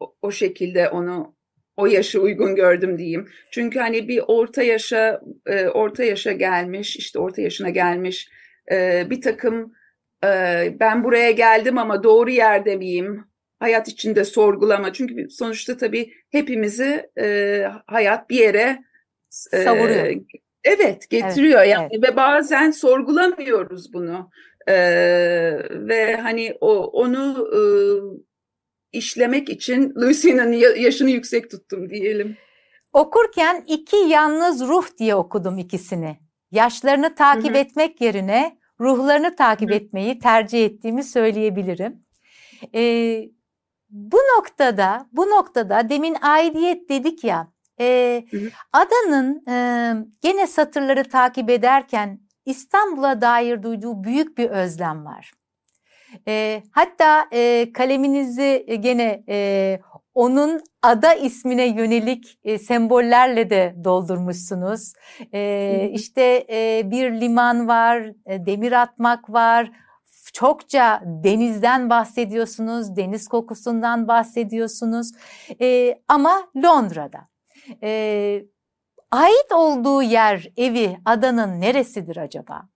o, 0.00 0.14
o 0.22 0.32
şekilde 0.32 0.88
onu 0.88 1.36
o 1.76 1.86
yaşı 1.86 2.20
uygun 2.20 2.54
gördüm 2.54 2.98
diyeyim. 2.98 3.28
Çünkü 3.50 3.78
hani 3.78 4.08
bir 4.08 4.22
orta 4.26 4.62
yaşa 4.62 5.20
e, 5.46 5.68
orta 5.68 6.04
yaşa 6.04 6.32
gelmiş 6.32 6.96
işte 6.96 7.18
orta 7.18 7.42
yaşına 7.42 7.70
gelmiş 7.70 8.28
e, 8.72 9.06
bir 9.10 9.20
takım 9.20 9.72
e, 10.24 10.28
ben 10.80 11.04
buraya 11.04 11.30
geldim 11.30 11.78
ama 11.78 12.02
doğru 12.02 12.30
yerde 12.30 12.76
miyim? 12.76 13.24
Hayat 13.58 13.88
içinde 13.88 14.24
sorgulama. 14.24 14.92
Çünkü 14.92 15.30
sonuçta 15.30 15.76
tabii 15.76 16.12
hepimizi 16.30 17.10
e, 17.18 17.66
hayat 17.86 18.30
bir 18.30 18.36
yere 18.36 18.84
e, 19.52 19.64
savuruyor. 19.64 20.16
Evet 20.64 21.10
getiriyor 21.10 21.60
evet, 21.60 21.72
yani 21.72 21.88
evet. 21.92 22.10
ve 22.10 22.16
bazen 22.16 22.70
sorgulamıyoruz 22.70 23.92
bunu. 23.92 24.30
Ee, 24.68 25.58
ve 25.70 26.16
hani 26.16 26.54
o 26.60 26.84
onu 26.84 27.48
e, 27.56 27.60
işlemek 28.92 29.48
için 29.48 29.94
Lucy'nin 29.96 30.52
yaşını 30.52 31.10
yüksek 31.10 31.50
tuttum 31.50 31.90
diyelim. 31.90 32.36
Okurken 32.92 33.64
iki 33.66 33.96
yalnız 33.96 34.68
ruh 34.68 34.86
diye 34.98 35.14
okudum 35.14 35.58
ikisini. 35.58 36.16
Yaşlarını 36.50 37.14
takip 37.14 37.50
Hı-hı. 37.50 37.58
etmek 37.58 38.00
yerine 38.00 38.58
ruhlarını 38.80 39.36
takip 39.36 39.70
Hı-hı. 39.70 39.76
etmeyi 39.76 40.18
tercih 40.18 40.64
ettiğimi 40.64 41.04
söyleyebilirim. 41.04 42.06
Ee, 42.74 43.28
bu 43.90 44.16
noktada, 44.16 45.06
bu 45.12 45.30
noktada 45.30 45.88
demin 45.88 46.16
aidiyet 46.22 46.88
dedik 46.88 47.24
ya. 47.24 47.48
E, 47.80 48.24
Adanın 48.72 49.44
e, 49.48 49.56
gene 50.22 50.46
satırları 50.46 51.08
takip 51.08 51.50
ederken 51.50 52.20
İstanbul'a 52.46 53.20
dair 53.20 53.62
duyduğu 53.62 54.04
büyük 54.04 54.38
bir 54.38 54.50
özlem 54.50 55.04
var. 55.04 55.32
E, 56.28 56.62
hatta 56.70 57.26
e, 57.32 57.72
kaleminizi 57.72 58.78
gene 58.80 59.24
e, 59.28 59.80
onun 60.14 60.60
ada 60.82 61.14
ismine 61.14 61.66
yönelik 61.66 62.38
e, 62.44 62.58
sembollerle 62.58 63.50
de 63.50 63.74
doldurmuşsunuz. 63.84 64.92
E, 65.32 65.90
işte 65.92 66.46
e, 66.50 66.90
bir 66.90 67.20
liman 67.20 67.68
var, 67.68 68.02
e, 68.26 68.46
demir 68.46 68.72
atmak 68.72 69.30
var, 69.30 69.70
çokça 70.36 71.02
denizden 71.04 71.90
bahsediyorsunuz, 71.90 72.96
deniz 72.96 73.28
kokusundan 73.28 74.08
bahsediyorsunuz 74.08 75.12
e, 75.60 75.98
ama 76.08 76.48
Londra'da. 76.56 77.28
E, 77.82 78.42
ait 79.10 79.52
olduğu 79.54 80.02
yer, 80.02 80.48
evi, 80.56 80.96
adanın 81.04 81.60
neresidir 81.60 82.16
acaba? 82.16 82.68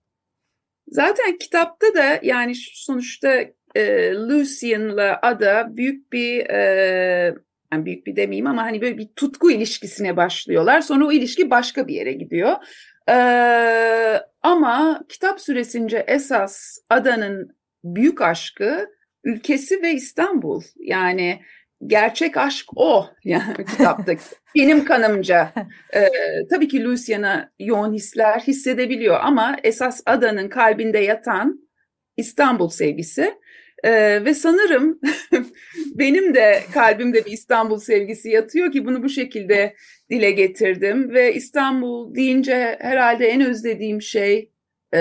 Zaten 0.89 1.39
kitapta 1.39 1.95
da 1.95 2.19
yani 2.23 2.53
sonuçta 2.75 3.35
e, 3.75 4.13
Lucian'la 4.15 5.19
Ada 5.23 5.77
büyük 5.77 6.13
bir 6.13 6.51
e, 6.51 7.35
yani 7.73 7.85
büyük 7.85 8.07
bir 8.07 8.17
demeyeyim 8.17 8.47
ama 8.47 8.63
hani 8.63 8.81
böyle 8.81 8.99
bir 8.99 9.09
tutku 9.17 9.51
ilişkisine 9.51 10.17
başlıyorlar. 10.17 10.81
Sonra 10.81 11.07
o 11.07 11.13
ilişki 11.13 11.51
başka 11.51 11.89
bir 11.89 11.95
yere 11.95 12.13
gidiyor. 12.13 12.57
Ee, 13.09 14.21
ama 14.43 15.05
kitap 15.09 15.41
süresince 15.41 16.05
esas 16.09 16.79
Ada'nın 16.89 17.57
büyük 17.85 18.23
aşkı 18.23 18.87
ülkesi 19.25 19.83
ve 19.83 19.93
İstanbul. 19.93 20.63
Yani 20.77 21.41
gerçek 21.87 22.37
aşk 22.37 22.67
o 22.77 23.07
yani 23.25 23.65
kitaptaki. 23.71 24.23
Benim 24.57 24.85
kanımca. 24.85 25.53
Ee, 25.95 26.09
tabii 26.51 26.69
ki 26.69 26.85
Lucian'a 26.85 27.51
yoğun 27.59 27.93
hisler 27.93 28.41
hissedebiliyor 28.41 29.21
ama 29.21 29.57
esas 29.65 30.03
Ada'nın 30.07 30.49
kalbinde 30.49 30.99
yatan 30.99 31.69
İstanbul 32.17 32.69
sevgisi. 32.69 33.35
Ee, 33.85 34.25
ve 34.25 34.35
sanırım 34.35 35.01
benim 35.95 36.35
de 36.35 36.63
kalbimde 36.75 37.25
bir 37.25 37.33
İstanbul 37.33 37.79
sevgisi 37.79 38.29
yatıyor 38.29 38.73
ki 38.73 38.87
bunu 38.87 39.03
bu 39.03 39.09
şekilde 39.09 39.75
dile 40.11 40.31
getirdim. 40.31 41.11
Ve 41.11 41.35
İstanbul 41.35 42.15
deyince 42.15 42.79
herhalde 42.81 43.27
en 43.27 43.41
özlediğim 43.41 44.03
şey 44.03 44.51
e, 44.95 44.99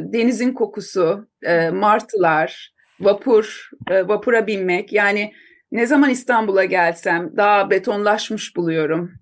denizin 0.00 0.52
kokusu, 0.52 1.28
e, 1.42 1.70
martılar, 1.70 2.74
vapur, 3.00 3.70
e, 3.90 4.08
vapura 4.08 4.46
binmek. 4.46 4.92
Yani 4.92 5.32
ne 5.72 5.86
zaman 5.86 6.10
İstanbul'a 6.10 6.64
gelsem 6.64 7.36
daha 7.36 7.70
betonlaşmış 7.70 8.56
buluyorum. 8.56 9.12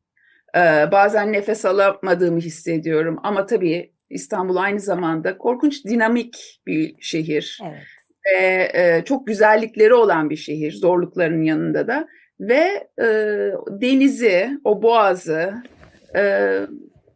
E, 0.57 0.61
bazen 0.93 1.33
nefes 1.33 1.65
alamadığımı 1.65 2.41
hissediyorum. 2.41 3.19
Ama 3.23 3.47
tabii 3.47 3.93
İstanbul 4.11 4.57
aynı 4.57 4.81
zamanda 4.81 5.39
korkunç 5.39 5.85
dinamik 5.85 6.61
bir 6.67 6.95
şehir. 7.01 7.59
Evet 7.65 7.98
ve 8.27 8.71
e, 8.75 9.05
çok 9.05 9.27
güzellikleri 9.27 9.95
olan 9.95 10.31
bir 10.31 10.37
şehir 10.37 10.73
zorlukların 10.73 11.43
yanında 11.43 11.89
da 11.89 12.09
ve 12.41 12.89
e, 13.01 13.07
denizi, 13.69 14.51
o 14.65 14.83
boğazı 14.83 15.55
e, 16.17 16.53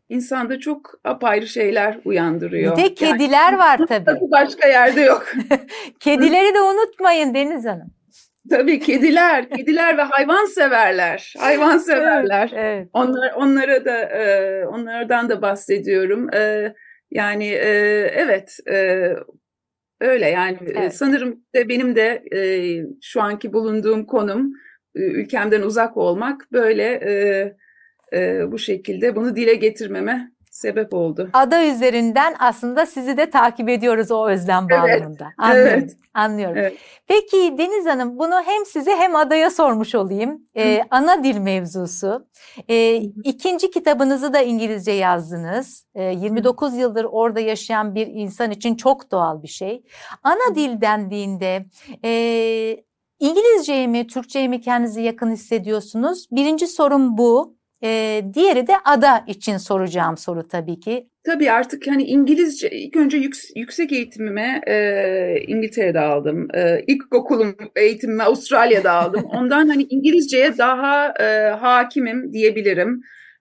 insanda 0.09 0.59
çok 0.59 1.01
apayrı 1.05 1.47
şeyler 1.47 1.99
uyandırıyor. 2.05 2.77
Bir 2.77 2.83
de 2.83 2.95
kediler 2.95 3.53
yani, 3.53 3.59
var 3.59 3.81
tabii. 3.89 4.21
Başka 4.31 4.69
yerde 4.69 5.01
yok. 5.01 5.33
Kedileri 6.01 6.55
de 6.55 6.61
unutmayın 6.61 7.35
Deniz 7.35 7.67
Hanım. 7.67 7.91
Tabii 8.51 8.81
kediler, 8.81 9.51
kediler 9.51 9.99
ve 9.99 10.03
hayvan 10.03 10.45
severler. 10.47 11.35
Hayvan 11.39 11.79
severler. 11.79 12.51
Evet, 12.55 12.65
evet. 12.65 12.89
Onlar 12.93 13.33
onlara 13.37 13.85
da 13.85 13.99
e, 13.99 14.67
onlardan 14.67 15.29
da 15.29 15.43
bahsediyorum. 15.43 16.35
E, 16.35 16.75
yani 17.11 17.47
e, 17.47 17.71
evet 18.15 18.59
e, 18.71 19.09
öyle 20.03 20.29
yani 20.29 20.59
evet. 20.75 20.97
sanırım 20.97 21.45
de 21.55 21.69
benim 21.69 21.97
de 21.97 22.23
e, 22.35 22.41
şu 23.03 23.23
anki 23.23 23.53
bulunduğum 23.53 24.07
konum 24.07 24.53
e, 24.95 25.01
ülkemden 25.01 25.63
uzak 25.63 25.97
olmak 25.97 26.53
böyle 26.53 26.83
e, 26.83 27.13
e, 28.19 28.53
bu 28.53 28.59
şekilde 28.59 29.17
bunu 29.17 29.37
dile 29.37 29.55
getirmeme 29.55 30.33
sebep 30.53 30.95
oldu. 30.95 31.31
Ada 31.33 31.67
üzerinden 31.67 32.35
aslında 32.39 32.87
sizi 32.87 33.17
de 33.17 33.31
takip 33.31 33.69
ediyoruz 33.69 34.11
o 34.11 34.29
özlem 34.29 34.71
bağlamında. 34.71 35.25
Evet, 35.25 35.39
anlıyorum. 35.39 35.79
Evet. 35.79 35.97
Anlıyorum. 36.15 36.57
Evet. 36.57 36.79
Peki 37.07 37.55
Deniz 37.59 37.87
Hanım 37.87 38.19
bunu 38.19 38.43
hem 38.45 38.67
size 38.67 38.97
hem 38.97 39.17
adaya 39.17 39.51
sormuş 39.51 39.95
olayım. 39.95 40.43
Ee, 40.57 40.83
ana 40.91 41.25
dil 41.25 41.37
mevzusu. 41.39 42.27
Ee, 42.69 42.95
ikinci 43.25 43.71
kitabınızı 43.71 44.33
da 44.33 44.41
İngilizce 44.41 44.93
yazdınız. 44.93 45.87
Ee, 45.95 46.03
29 46.03 46.77
yıldır 46.77 47.05
orada 47.05 47.41
yaşayan 47.41 47.95
bir 47.95 48.07
insan 48.07 48.51
için 48.51 48.75
çok 48.75 49.11
doğal 49.11 49.43
bir 49.43 49.49
şey. 49.49 49.83
Ana 50.23 50.55
dil 50.55 50.81
dendiğinde 50.81 51.67
e, 52.05 52.13
İngilizceyi 53.21 53.89
mi, 53.89 54.07
Türkçeyi 54.07 54.49
mi 54.49 54.61
kendinizi 54.61 55.03
yakın 55.03 55.31
hissediyorsunuz? 55.31 56.27
Birinci 56.31 56.67
sorum 56.67 57.19
bu. 57.19 57.62
E, 57.85 58.23
diğeri 58.35 58.67
de 58.67 58.73
ada 58.85 59.25
için 59.27 59.57
soracağım 59.57 60.17
soru 60.17 60.49
tabii 60.49 60.81
ki. 60.81 61.09
Tabii 61.25 61.51
artık 61.51 61.87
hani 61.87 62.03
İngilizce 62.03 62.71
ilk 62.71 62.97
önce 62.97 63.17
yüks, 63.17 63.45
yüksek 63.57 63.93
eğitimime 63.93 64.61
e, 64.67 65.45
İngiltere'de 65.47 66.01
aldım. 66.01 66.49
E, 66.55 66.85
ilkokulum 66.87 67.57
eğitimimi 67.77 68.23
Avustralya'da 68.23 68.93
aldım. 68.93 69.25
Ondan 69.35 69.69
hani 69.69 69.83
İngilizceye 69.83 70.59
daha 70.59 71.15
e, 71.21 71.51
hakimim 71.51 72.33
diyebilirim. 72.33 73.01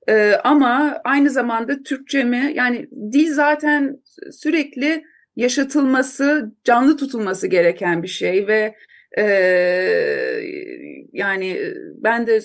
E, 0.10 0.34
ama 0.44 1.02
aynı 1.04 1.30
zamanda 1.30 1.84
Türkçemi 1.84 2.52
yani 2.56 2.88
dil 3.12 3.34
zaten 3.34 3.98
sürekli 4.32 5.04
yaşatılması, 5.36 6.52
canlı 6.64 6.98
tutulması 6.98 7.48
gereken 7.48 8.04
bir 8.04 8.08
şey 8.08 8.48
ve 8.48 8.76
e, 9.18 9.24
yani 11.14 11.58
ben 11.96 12.28
de 12.28 12.40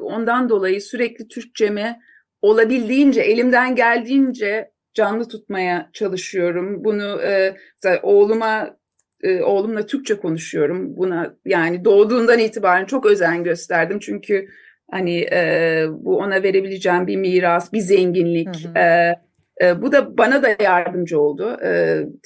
ondan 0.00 0.48
dolayı 0.48 0.80
sürekli 0.80 1.28
Türkçemi 1.28 2.00
olabildiğince, 2.42 3.20
elimden 3.20 3.74
geldiğince 3.74 4.70
canlı 4.94 5.28
tutmaya 5.28 5.90
çalışıyorum. 5.92 6.84
Bunu 6.84 7.22
e, 7.22 7.54
oğluma 8.02 8.76
e, 9.22 9.42
oğlumla 9.42 9.86
Türkçe 9.86 10.16
konuşuyorum. 10.16 10.96
Buna 10.96 11.36
yani 11.44 11.84
doğduğundan 11.84 12.38
itibaren 12.38 12.84
çok 12.84 13.06
özen 13.06 13.44
gösterdim. 13.44 13.98
Çünkü 13.98 14.48
hani 14.90 15.20
e, 15.32 15.84
bu 15.90 16.16
ona 16.16 16.42
verebileceğim 16.42 17.06
bir 17.06 17.16
miras, 17.16 17.72
bir 17.72 17.80
zenginlik. 17.80 18.64
Hı 18.64 18.68
hı. 18.68 18.78
E, 18.78 19.14
e, 19.62 19.82
bu 19.82 19.92
da 19.92 20.18
bana 20.18 20.42
da 20.42 20.56
yardımcı 20.62 21.20
oldu. 21.20 21.56
E, 21.62 21.68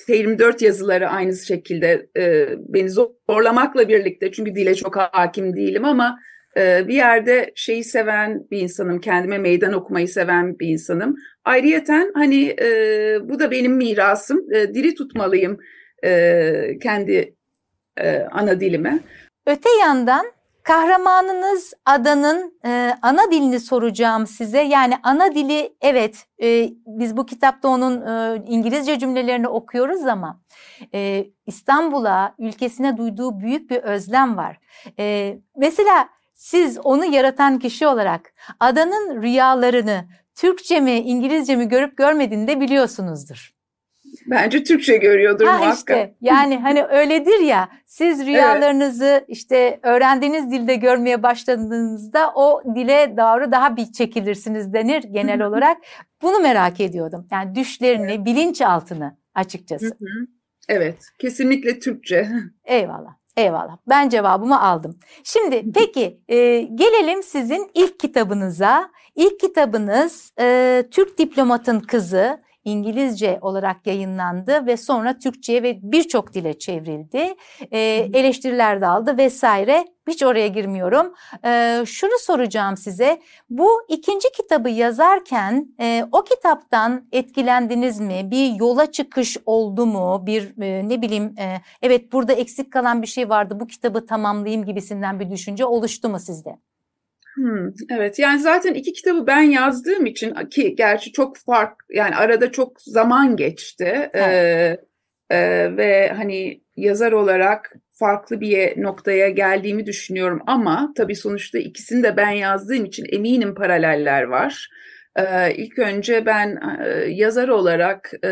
T24 0.08 0.64
yazıları 0.64 1.08
aynı 1.08 1.36
şekilde 1.36 2.06
e, 2.16 2.48
beni 2.58 2.90
zorlamakla 2.90 3.88
birlikte 3.88 4.32
çünkü 4.32 4.54
dile 4.54 4.74
çok 4.74 4.96
hakim 4.96 5.56
değilim 5.56 5.84
ama 5.84 6.18
e, 6.56 6.88
bir 6.88 6.94
yerde 6.94 7.52
şeyi 7.54 7.84
seven 7.84 8.50
bir 8.50 8.60
insanım, 8.60 9.00
kendime 9.00 9.38
meydan 9.38 9.72
okumayı 9.72 10.08
seven 10.08 10.58
bir 10.58 10.68
insanım. 10.68 11.16
Ayrıyeten 11.44 12.12
hani 12.14 12.56
e, 12.60 13.18
bu 13.22 13.38
da 13.38 13.50
benim 13.50 13.72
mirasım, 13.72 14.52
e, 14.54 14.74
dili 14.74 14.94
tutmalıyım 14.94 15.58
e, 16.04 16.78
kendi 16.82 17.34
e, 17.96 18.18
ana 18.30 18.60
dilime. 18.60 18.98
Öte 19.46 19.68
yandan 19.80 20.26
Kahramanınız 20.64 21.72
adanın 21.86 22.58
e, 22.64 22.94
ana 23.02 23.30
dilini 23.30 23.60
soracağım 23.60 24.26
size. 24.26 24.60
Yani 24.60 24.94
ana 25.02 25.34
dili 25.34 25.76
evet 25.80 26.26
e, 26.42 26.68
biz 26.86 27.16
bu 27.16 27.26
kitapta 27.26 27.68
onun 27.68 28.00
e, 28.06 28.42
İngilizce 28.46 28.98
cümlelerini 28.98 29.48
okuyoruz 29.48 30.06
ama 30.06 30.40
e, 30.94 31.26
İstanbul'a, 31.46 32.34
ülkesine 32.38 32.96
duyduğu 32.96 33.40
büyük 33.40 33.70
bir 33.70 33.76
özlem 33.76 34.36
var. 34.36 34.58
E, 34.98 35.36
mesela 35.56 36.08
siz 36.34 36.78
onu 36.84 37.04
yaratan 37.04 37.58
kişi 37.58 37.86
olarak 37.86 38.34
adanın 38.60 39.22
rüyalarını 39.22 40.04
Türkçe 40.34 40.80
mi, 40.80 40.92
İngilizce 40.92 41.56
mi 41.56 41.68
görüp 41.68 41.96
görmediğini 41.96 42.46
de 42.46 42.60
biliyorsunuzdur. 42.60 43.53
Bence 44.26 44.64
Türkçe 44.64 44.96
görüyordur 44.96 45.46
ha 45.46 45.58
muhakkak. 45.58 45.96
Işte, 45.96 46.14
yani 46.20 46.58
hani 46.58 46.84
öyledir 46.84 47.40
ya 47.40 47.68
siz 47.86 48.26
rüyalarınızı 48.26 49.04
evet. 49.04 49.24
işte 49.28 49.80
öğrendiğiniz 49.82 50.50
dilde 50.50 50.74
görmeye 50.74 51.22
başladığınızda 51.22 52.32
o 52.34 52.62
dile 52.74 53.14
doğru 53.16 53.52
daha 53.52 53.76
bir 53.76 53.92
çekilirsiniz 53.92 54.72
denir 54.72 55.02
genel 55.02 55.42
olarak. 55.42 55.76
Bunu 56.22 56.38
merak 56.38 56.80
ediyordum. 56.80 57.26
Yani 57.32 57.54
düşlerini, 57.54 58.12
evet. 58.12 58.24
bilinçaltını 58.24 59.16
açıkçası. 59.34 59.96
Evet, 60.68 60.98
kesinlikle 61.18 61.78
Türkçe. 61.78 62.28
Eyvallah. 62.64 63.14
Eyvallah. 63.36 63.76
Ben 63.88 64.08
cevabımı 64.08 64.62
aldım. 64.62 64.98
Şimdi 65.24 65.72
peki 65.74 66.20
e, 66.28 66.60
gelelim 66.60 67.22
sizin 67.22 67.70
ilk 67.74 68.00
kitabınıza. 68.00 68.90
İlk 69.14 69.40
kitabınız 69.40 70.32
e, 70.40 70.84
Türk 70.90 71.18
Diplomatın 71.18 71.80
Kızı. 71.80 72.44
İngilizce 72.64 73.38
olarak 73.40 73.86
yayınlandı 73.86 74.66
ve 74.66 74.76
sonra 74.76 75.18
Türkçe'ye 75.18 75.62
ve 75.62 75.78
birçok 75.82 76.34
dile 76.34 76.58
çevrildi. 76.58 77.34
E, 77.70 77.78
eleştiriler 78.12 78.80
de 78.80 78.86
aldı 78.86 79.18
vesaire. 79.18 79.84
Hiç 80.08 80.22
oraya 80.22 80.48
girmiyorum. 80.48 81.14
E, 81.44 81.82
şunu 81.86 82.18
soracağım 82.20 82.76
size. 82.76 83.20
Bu 83.50 83.68
ikinci 83.88 84.32
kitabı 84.32 84.70
yazarken 84.70 85.68
e, 85.80 86.06
o 86.12 86.24
kitaptan 86.24 87.08
etkilendiniz 87.12 88.00
mi? 88.00 88.30
Bir 88.30 88.54
yola 88.54 88.92
çıkış 88.92 89.36
oldu 89.46 89.86
mu? 89.86 90.26
Bir 90.26 90.62
e, 90.62 90.88
ne 90.88 91.02
bileyim 91.02 91.34
e, 91.38 91.60
evet 91.82 92.12
burada 92.12 92.32
eksik 92.32 92.72
kalan 92.72 93.02
bir 93.02 93.06
şey 93.06 93.28
vardı 93.28 93.60
bu 93.60 93.66
kitabı 93.66 94.06
tamamlayayım 94.06 94.64
gibisinden 94.64 95.20
bir 95.20 95.30
düşünce 95.30 95.64
oluştu 95.64 96.08
mu 96.08 96.20
sizde? 96.20 96.58
Hmm, 97.34 97.70
evet 97.90 98.18
yani 98.18 98.40
zaten 98.40 98.74
iki 98.74 98.92
kitabı 98.92 99.26
ben 99.26 99.42
yazdığım 99.42 100.06
için 100.06 100.34
ki 100.50 100.74
gerçi 100.74 101.12
çok 101.12 101.36
fark 101.36 101.72
yani 101.90 102.16
arada 102.16 102.52
çok 102.52 102.80
zaman 102.80 103.36
geçti 103.36 104.10
evet. 104.12 104.80
ee, 105.30 105.36
e, 105.36 105.76
ve 105.76 106.08
hani 106.16 106.60
yazar 106.76 107.12
olarak 107.12 107.72
farklı 107.92 108.40
bir 108.40 108.82
noktaya 108.82 109.28
geldiğimi 109.28 109.86
düşünüyorum 109.86 110.40
ama 110.46 110.92
tabii 110.96 111.16
sonuçta 111.16 111.58
ikisini 111.58 112.02
de 112.02 112.16
ben 112.16 112.30
yazdığım 112.30 112.84
için 112.84 113.06
eminim 113.12 113.54
paraleller 113.54 114.22
var. 114.22 114.68
Ee, 115.16 115.54
ilk 115.54 115.78
önce 115.78 116.26
ben 116.26 116.58
e, 116.84 116.88
yazar 117.08 117.48
olarak 117.48 118.10
e, 118.24 118.30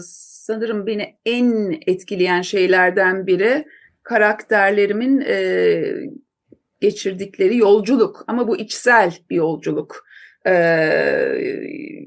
sanırım 0.00 0.86
beni 0.86 1.16
en 1.26 1.78
etkileyen 1.86 2.42
şeylerden 2.42 3.26
biri 3.26 3.64
karakterlerimin 4.02 5.20
e, 5.20 5.82
geçirdikleri 6.84 7.56
yolculuk 7.56 8.24
ama 8.26 8.48
bu 8.48 8.56
içsel 8.56 9.18
bir 9.30 9.36
yolculuk. 9.36 10.06
Ee, 10.46 10.52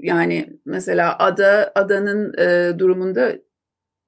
yani 0.02 0.60
mesela 0.66 1.20
ada 1.20 1.72
adanın 1.76 2.34
e, 2.38 2.80
durumunda 2.80 3.36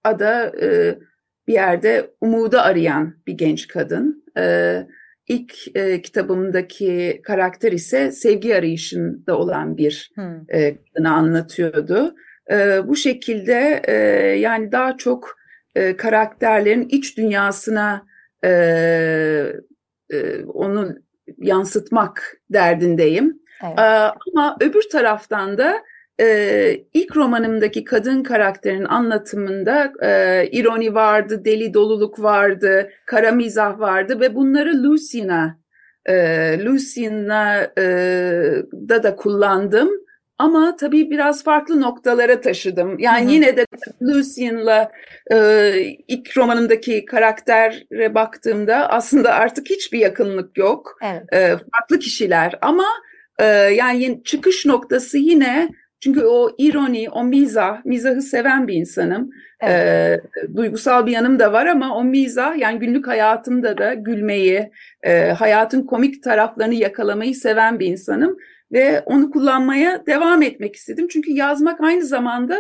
ada 0.04 0.52
e, 0.62 1.00
bir 1.48 1.54
yerde 1.54 2.12
umudu 2.22 2.58
arayan 2.58 3.16
bir 3.28 3.34
genç 3.34 3.68
kadın. 3.68 4.24
E, 4.38 4.76
ilk 5.28 5.76
e, 5.76 6.02
kitabımdaki 6.02 7.22
karakter 7.24 7.72
ise 7.72 8.12
sevgi 8.12 8.56
arayışında 8.56 9.38
olan 9.38 9.78
bir 9.78 10.12
hmm. 10.16 10.42
e, 10.50 10.78
kadını 10.78 11.14
anlatıyordu. 11.14 12.16
E, 12.52 12.88
bu 12.88 12.96
şekilde 12.96 13.82
e, 13.88 13.94
yani 14.40 14.72
daha 14.72 14.98
çok 14.98 15.38
e, 15.76 15.98
karakterlerin 15.98 16.88
iç 16.90 17.18
dünyasına 17.18 18.06
e, 18.46 18.52
e, 20.14 20.44
onu 20.46 20.96
yansıtmak 21.38 22.38
derdindeyim. 22.50 23.40
Evet. 23.64 23.80
E, 23.80 23.82
ama 23.82 24.58
öbür 24.62 24.90
taraftan 24.92 25.58
da 25.58 25.84
e, 26.22 26.86
ilk 26.94 27.18
romanımdaki 27.18 27.84
kadın 27.84 28.24
karakterin 28.24 28.86
anlatımında 28.86 29.94
e, 30.02 30.48
ironi 30.52 30.94
vardı, 30.94 31.46
deli 31.46 31.74
doluluk 31.74 32.24
vardı, 32.24 32.90
kara 33.06 33.32
mizah 33.32 33.80
vardı 33.80 34.20
ve 34.20 34.36
bunları 34.36 34.84
Lucian'a 34.84 35.58
e, 36.10 36.14
e, 37.78 37.84
da 39.04 39.16
kullandım. 39.16 39.90
Ama 40.40 40.76
tabii 40.76 41.12
biraz 41.12 41.44
farklı 41.44 41.82
noktalara 41.82 42.42
taşıdım. 42.42 43.00
Yani 43.00 43.24
Hı-hı. 43.24 43.32
yine 43.32 43.58
de 43.58 43.66
Lucian'la 44.02 44.92
e, 45.32 45.72
ilk 46.08 46.38
romanımdaki 46.38 47.06
karaktere 47.06 48.16
baktığımda 48.16 48.90
aslında 48.90 49.34
artık 49.34 49.70
hiçbir 49.70 50.00
yakınlık 50.00 50.58
yok. 50.58 50.98
Evet. 51.04 51.34
E, 51.34 51.50
farklı 51.50 52.00
kişiler 52.00 52.60
ama 52.62 52.86
e, 53.40 53.46
yani 53.46 54.22
çıkış 54.24 54.66
noktası 54.66 55.18
yine 55.18 55.70
Çünkü 56.02 56.24
o 56.24 56.56
ironi, 56.58 57.10
o 57.10 57.24
mizah, 57.24 57.86
mizahı 57.86 58.22
seven 58.22 58.68
bir 58.68 58.74
insanım. 58.74 59.30
Evet. 59.62 60.22
E, 60.44 60.56
duygusal 60.56 61.06
bir 61.06 61.12
yanım 61.12 61.40
da 61.40 61.54
var 61.54 61.66
ama 61.66 61.96
o 61.96 62.04
mizah 62.04 62.58
yani 62.58 62.80
günlük 62.80 63.08
hayatımda 63.08 63.78
da 63.78 63.94
gülmeyi, 63.94 64.72
e, 65.04 65.32
hayatın 65.32 65.86
komik 65.86 66.24
taraflarını 66.24 66.76
yakalamayı 66.76 67.36
seven 67.36 67.80
bir 67.80 67.86
insanım. 67.86 68.38
Ve 68.72 69.02
onu 69.06 69.32
kullanmaya 69.32 70.06
devam 70.06 70.42
etmek 70.42 70.76
istedim. 70.76 71.08
Çünkü 71.12 71.32
yazmak 71.32 71.82
aynı 71.82 72.06
zamanda 72.06 72.60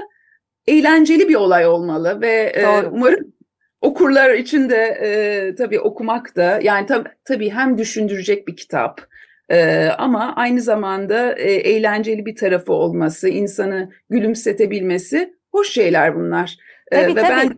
eğlenceli 0.67 1.29
bir 1.29 1.35
olay 1.35 1.67
olmalı 1.67 2.21
ve 2.21 2.53
e, 2.55 2.87
umarım 2.91 3.33
okurlar 3.81 4.33
için 4.33 4.69
de 4.69 4.99
e, 5.01 5.55
tabii 5.55 5.79
okumak 5.79 6.35
da 6.35 6.59
yani 6.63 6.85
tab 6.85 7.05
tabii 7.25 7.49
hem 7.49 7.77
düşündürecek 7.77 8.47
bir 8.47 8.55
kitap 8.55 9.01
e, 9.49 9.87
ama 9.97 10.33
aynı 10.35 10.61
zamanda 10.61 11.33
e, 11.33 11.51
eğlenceli 11.51 12.25
bir 12.25 12.35
tarafı 12.35 12.73
olması, 12.73 13.29
insanı 13.29 13.89
gülümsetebilmesi 14.09 15.33
hoş 15.51 15.69
şeyler 15.69 16.15
bunlar. 16.15 16.57
E, 16.91 16.95
tabii, 16.95 17.11
e, 17.11 17.15
ve 17.15 17.21
tabii. 17.21 17.29
ben 17.29 17.57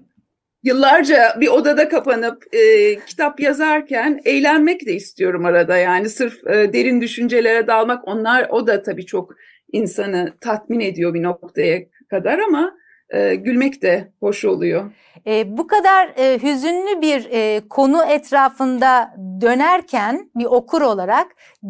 yıllarca 0.63 1.37
bir 1.41 1.47
odada 1.47 1.89
kapanıp 1.89 2.55
e, 2.55 2.95
kitap 2.99 3.39
yazarken 3.39 4.21
eğlenmek 4.25 4.85
de 4.85 4.93
istiyorum 4.93 5.45
arada. 5.45 5.77
Yani 5.77 6.09
sırf 6.09 6.47
e, 6.47 6.73
derin 6.73 7.01
düşüncelere 7.01 7.67
dalmak 7.67 8.07
onlar 8.07 8.47
o 8.49 8.67
da 8.67 8.81
tabii 8.81 9.05
çok 9.05 9.35
insanı 9.71 10.33
tatmin 10.41 10.79
ediyor 10.79 11.13
bir 11.13 11.23
noktaya 11.23 11.81
kadar 12.09 12.39
ama 12.39 12.73
e, 13.09 13.35
gülmek 13.35 13.81
de 13.81 14.11
hoş 14.19 14.45
oluyor. 14.45 14.91
E, 15.27 15.57
bu 15.57 15.67
kadar 15.67 16.13
e, 16.17 16.39
hüzünlü 16.43 17.01
bir 17.01 17.27
e, 17.31 17.61
konu 17.69 18.03
etrafında 18.03 19.15
dönerken 19.41 20.29
bir 20.35 20.45
okur 20.45 20.81
olarak 20.81 21.27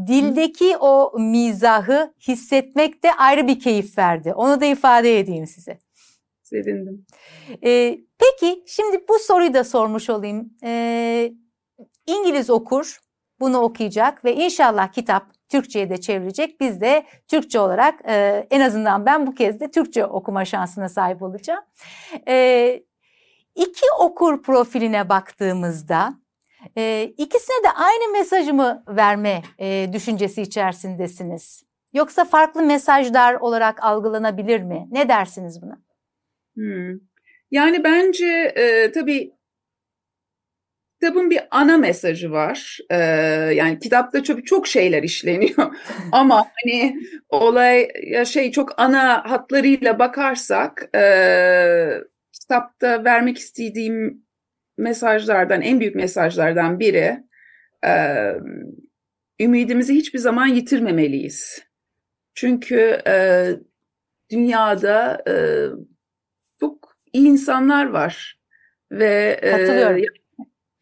dildeki 0.07 0.77
o 0.77 1.19
mizahı 1.19 2.13
hissetmek 2.27 3.03
de 3.03 3.13
ayrı 3.13 3.47
bir 3.47 3.59
keyif 3.59 3.97
verdi. 3.97 4.33
Onu 4.33 4.61
da 4.61 4.65
ifade 4.65 5.19
edeyim 5.19 5.47
size. 5.47 5.79
Sevindim. 6.51 7.05
E, 7.63 7.99
peki 8.19 8.63
şimdi 8.67 9.05
bu 9.09 9.19
soruyu 9.19 9.53
da 9.53 9.63
sormuş 9.63 10.09
olayım. 10.09 10.53
E, 10.63 11.33
İngiliz 12.07 12.49
okur 12.49 12.99
bunu 13.39 13.57
okuyacak 13.57 14.25
ve 14.25 14.35
inşallah 14.35 14.91
kitap 14.91 15.23
Türkçe'ye 15.49 15.89
de 15.89 16.01
çevirecek. 16.01 16.59
Biz 16.59 16.81
de 16.81 17.05
Türkçe 17.27 17.59
olarak 17.59 17.99
e, 18.07 18.47
en 18.49 18.61
azından 18.61 19.05
ben 19.05 19.27
bu 19.27 19.35
kez 19.35 19.59
de 19.59 19.71
Türkçe 19.71 20.05
okuma 20.05 20.45
şansına 20.45 20.89
sahip 20.89 21.21
olacağım. 21.21 21.63
E, 22.27 22.83
iki 23.55 23.85
okur 23.99 24.41
profiline 24.41 25.09
baktığımızda 25.09 26.13
e, 26.77 27.03
ikisine 27.17 27.63
de 27.63 27.71
aynı 27.75 28.11
mesajı 28.11 28.57
verme 28.87 29.41
e, 29.59 29.89
düşüncesi 29.93 30.41
içerisindesiniz? 30.41 31.63
Yoksa 31.93 32.25
farklı 32.25 32.63
mesajlar 32.63 33.33
olarak 33.33 33.83
algılanabilir 33.83 34.61
mi? 34.61 34.87
Ne 34.91 35.09
dersiniz 35.09 35.61
buna? 35.61 35.90
Hmm. 36.55 36.99
Yani 37.51 37.83
bence 37.83 38.53
e, 38.55 38.91
tabii 38.91 39.33
kitabın 41.01 41.29
bir 41.29 41.39
ana 41.51 41.77
mesajı 41.77 42.31
var. 42.31 42.77
Ee, 42.91 42.95
yani 43.55 43.79
kitapta 43.79 44.23
çok 44.23 44.47
çok 44.47 44.67
şeyler 44.67 45.03
işleniyor. 45.03 45.75
Ama 46.11 46.47
hani 46.63 46.99
olay 47.29 47.87
ya 48.03 48.25
şey 48.25 48.51
çok 48.51 48.79
ana 48.79 49.31
hatlarıyla 49.31 49.99
bakarsak 49.99 50.89
e, 50.95 51.01
kitapta 52.31 53.03
vermek 53.03 53.37
istediğim 53.37 54.25
mesajlardan 54.77 55.61
en 55.61 55.79
büyük 55.79 55.95
mesajlardan 55.95 56.79
biri 56.79 57.23
e, 57.85 57.93
ümidimizi 59.39 59.95
hiçbir 59.95 60.19
zaman 60.19 60.47
yitirmemeliyiz. 60.47 61.63
Çünkü 62.35 63.01
e, 63.07 63.45
dünyada 64.31 65.23
e, 65.27 65.33
iyi 67.13 67.27
insanlar 67.27 67.85
var 67.85 68.39
ve 68.91 69.39
e, 69.43 70.05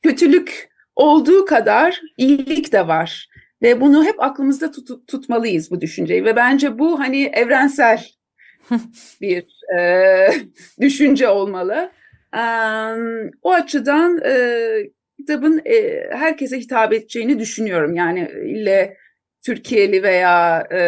kötülük 0.02 0.70
olduğu 0.96 1.46
kadar 1.46 2.02
iyilik 2.18 2.72
de 2.72 2.88
var. 2.88 3.30
Ve 3.62 3.82
bunu 3.82 4.06
hep 4.06 4.24
aklımızda 4.24 4.72
tut, 4.72 5.08
tutmalıyız 5.08 5.72
bu 5.72 5.82
düşünceyi. 5.82 6.26
Ve 6.26 6.36
bence 6.36 6.80
bu 6.80 7.00
hani 7.00 7.24
evrensel 7.24 8.06
bir 9.22 9.46
e, 9.78 10.28
düşünce 10.80 11.28
olmalı. 11.28 11.92
E, 12.36 12.44
o 13.42 13.54
açıdan 13.54 14.22
e, 14.26 14.60
kitabın 15.18 15.62
e, 15.66 16.04
herkese 16.12 16.60
hitap 16.60 16.94
edeceğini 16.94 17.40
düşünüyorum. 17.40 17.96
Yani 17.96 18.30
ille 18.46 18.98
Türkiye'li 19.46 20.04
veya 20.04 20.68
e, 20.72 20.82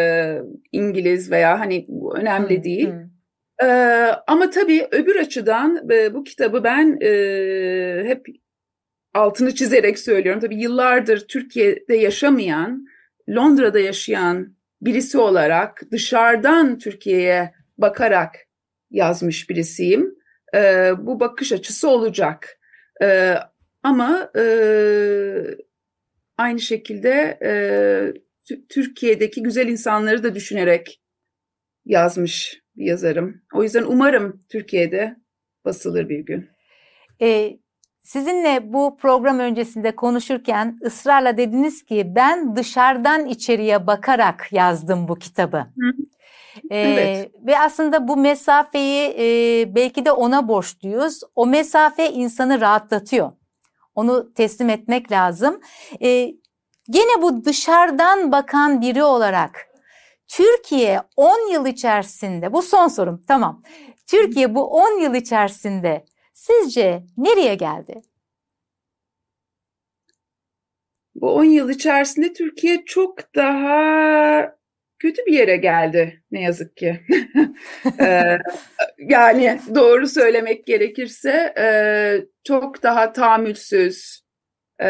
İngiliz 0.71 1.31
veya 1.31 1.59
hani 1.59 1.87
önemli 2.15 2.63
değil. 2.63 2.89
Ee, 3.63 3.67
ama 4.27 4.49
tabii 4.49 4.87
öbür 4.91 5.15
açıdan 5.15 5.89
e, 5.91 6.13
bu 6.13 6.23
kitabı 6.23 6.63
ben 6.63 6.97
e, 7.01 8.03
hep 8.05 8.25
altını 9.13 9.55
çizerek 9.55 9.99
söylüyorum. 9.99 10.41
Tabii 10.41 10.61
yıllardır 10.61 11.27
Türkiye'de 11.27 11.95
yaşamayan, 11.95 12.87
Londra'da 13.29 13.79
yaşayan 13.79 14.55
birisi 14.81 15.17
olarak 15.17 15.81
dışarıdan 15.91 16.77
Türkiye'ye 16.77 17.53
bakarak 17.77 18.35
yazmış 18.91 19.49
birisiyim. 19.49 20.15
E, 20.55 20.91
bu 20.97 21.19
bakış 21.19 21.51
açısı 21.51 21.89
olacak. 21.89 22.59
E, 23.01 23.35
ama 23.83 24.31
e, 24.37 24.43
aynı 26.37 26.59
şekilde 26.59 27.39
e, 27.43 27.51
Türkiye'deki 28.69 29.43
güzel 29.43 29.67
insanları 29.67 30.23
da 30.23 30.35
düşünerek 30.35 31.01
yazmış 31.85 32.60
bir 32.75 32.85
yazarım. 32.85 33.41
O 33.53 33.63
yüzden 33.63 33.83
umarım 33.83 34.39
Türkiye'de 34.49 35.15
basılır 35.65 36.09
bir 36.09 36.19
gün. 36.19 36.49
E, 37.21 37.57
Sizinle 38.03 38.73
bu 38.73 38.97
program 38.97 39.39
öncesinde 39.39 39.95
konuşurken 39.95 40.79
ısrarla 40.85 41.37
dediniz 41.37 41.83
ki 41.83 42.03
ben 42.15 42.55
dışarıdan 42.55 43.25
içeriye 43.25 43.87
bakarak 43.87 44.47
yazdım 44.51 45.07
bu 45.07 45.15
kitabı. 45.15 45.57
Hı. 45.57 45.91
Ee, 46.69 46.79
evet. 46.79 47.31
Ve 47.47 47.59
aslında 47.59 48.07
bu 48.07 48.17
mesafeyi 48.17 49.15
e, 49.19 49.75
belki 49.75 50.05
de 50.05 50.11
ona 50.11 50.47
borçluyuz. 50.47 51.19
O 51.35 51.45
mesafe 51.45 52.11
insanı 52.11 52.61
rahatlatıyor. 52.61 53.31
Onu 53.95 54.33
teslim 54.33 54.69
etmek 54.69 55.11
lazım. 55.11 55.59
E, 56.01 56.33
gene 56.89 57.21
bu 57.21 57.45
dışarıdan 57.45 58.31
bakan 58.31 58.81
biri 58.81 59.03
olarak 59.03 59.67
Türkiye 60.31 61.01
10 61.15 61.51
yıl 61.53 61.65
içerisinde, 61.65 62.53
bu 62.53 62.61
son 62.61 62.87
sorum 62.87 63.23
tamam. 63.27 63.63
Türkiye 64.07 64.55
bu 64.55 64.63
10 64.67 64.99
yıl 65.01 65.15
içerisinde 65.15 66.05
Sizce 66.33 67.03
nereye 67.17 67.55
geldi? 67.55 68.01
Bu 71.15 71.33
10 71.33 71.43
yıl 71.43 71.69
içerisinde 71.69 72.33
Türkiye 72.33 72.85
çok 72.85 73.35
daha 73.35 74.55
kötü 74.99 75.25
bir 75.25 75.33
yere 75.33 75.57
geldi 75.57 76.23
ne 76.31 76.41
yazık 76.41 76.77
ki. 76.77 77.01
ee, 77.99 78.37
yani 78.97 79.59
doğru 79.75 80.07
söylemek 80.07 80.67
gerekirse 80.67 81.53
e, 81.57 81.65
çok 82.43 82.83
daha 82.83 83.13
tahammülsüz, 83.13 84.21
e, 84.81 84.87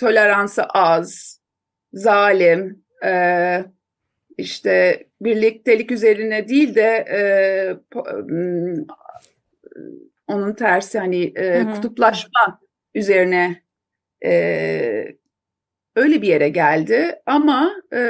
toleransı 0.00 0.64
az, 0.64 1.40
zalim, 1.92 2.84
e, 3.04 3.64
işte 4.38 5.06
birliktelik 5.20 5.90
üzerine 5.92 6.48
değil 6.48 6.74
de 6.74 7.04
e, 7.10 7.20
onun 10.26 10.52
tersi 10.54 10.98
hani 10.98 11.32
e, 11.36 11.64
kutuplaşma 11.74 12.60
üzerine 12.94 13.62
e, 14.24 14.32
öyle 15.96 16.22
bir 16.22 16.28
yere 16.28 16.48
geldi 16.48 17.22
ama 17.26 17.72
e, 17.94 18.00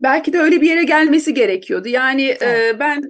belki 0.00 0.32
de 0.32 0.38
öyle 0.38 0.60
bir 0.60 0.68
yere 0.68 0.84
gelmesi 0.84 1.34
gerekiyordu. 1.34 1.88
Yani 1.88 2.36
e, 2.42 2.76
ben 2.80 3.02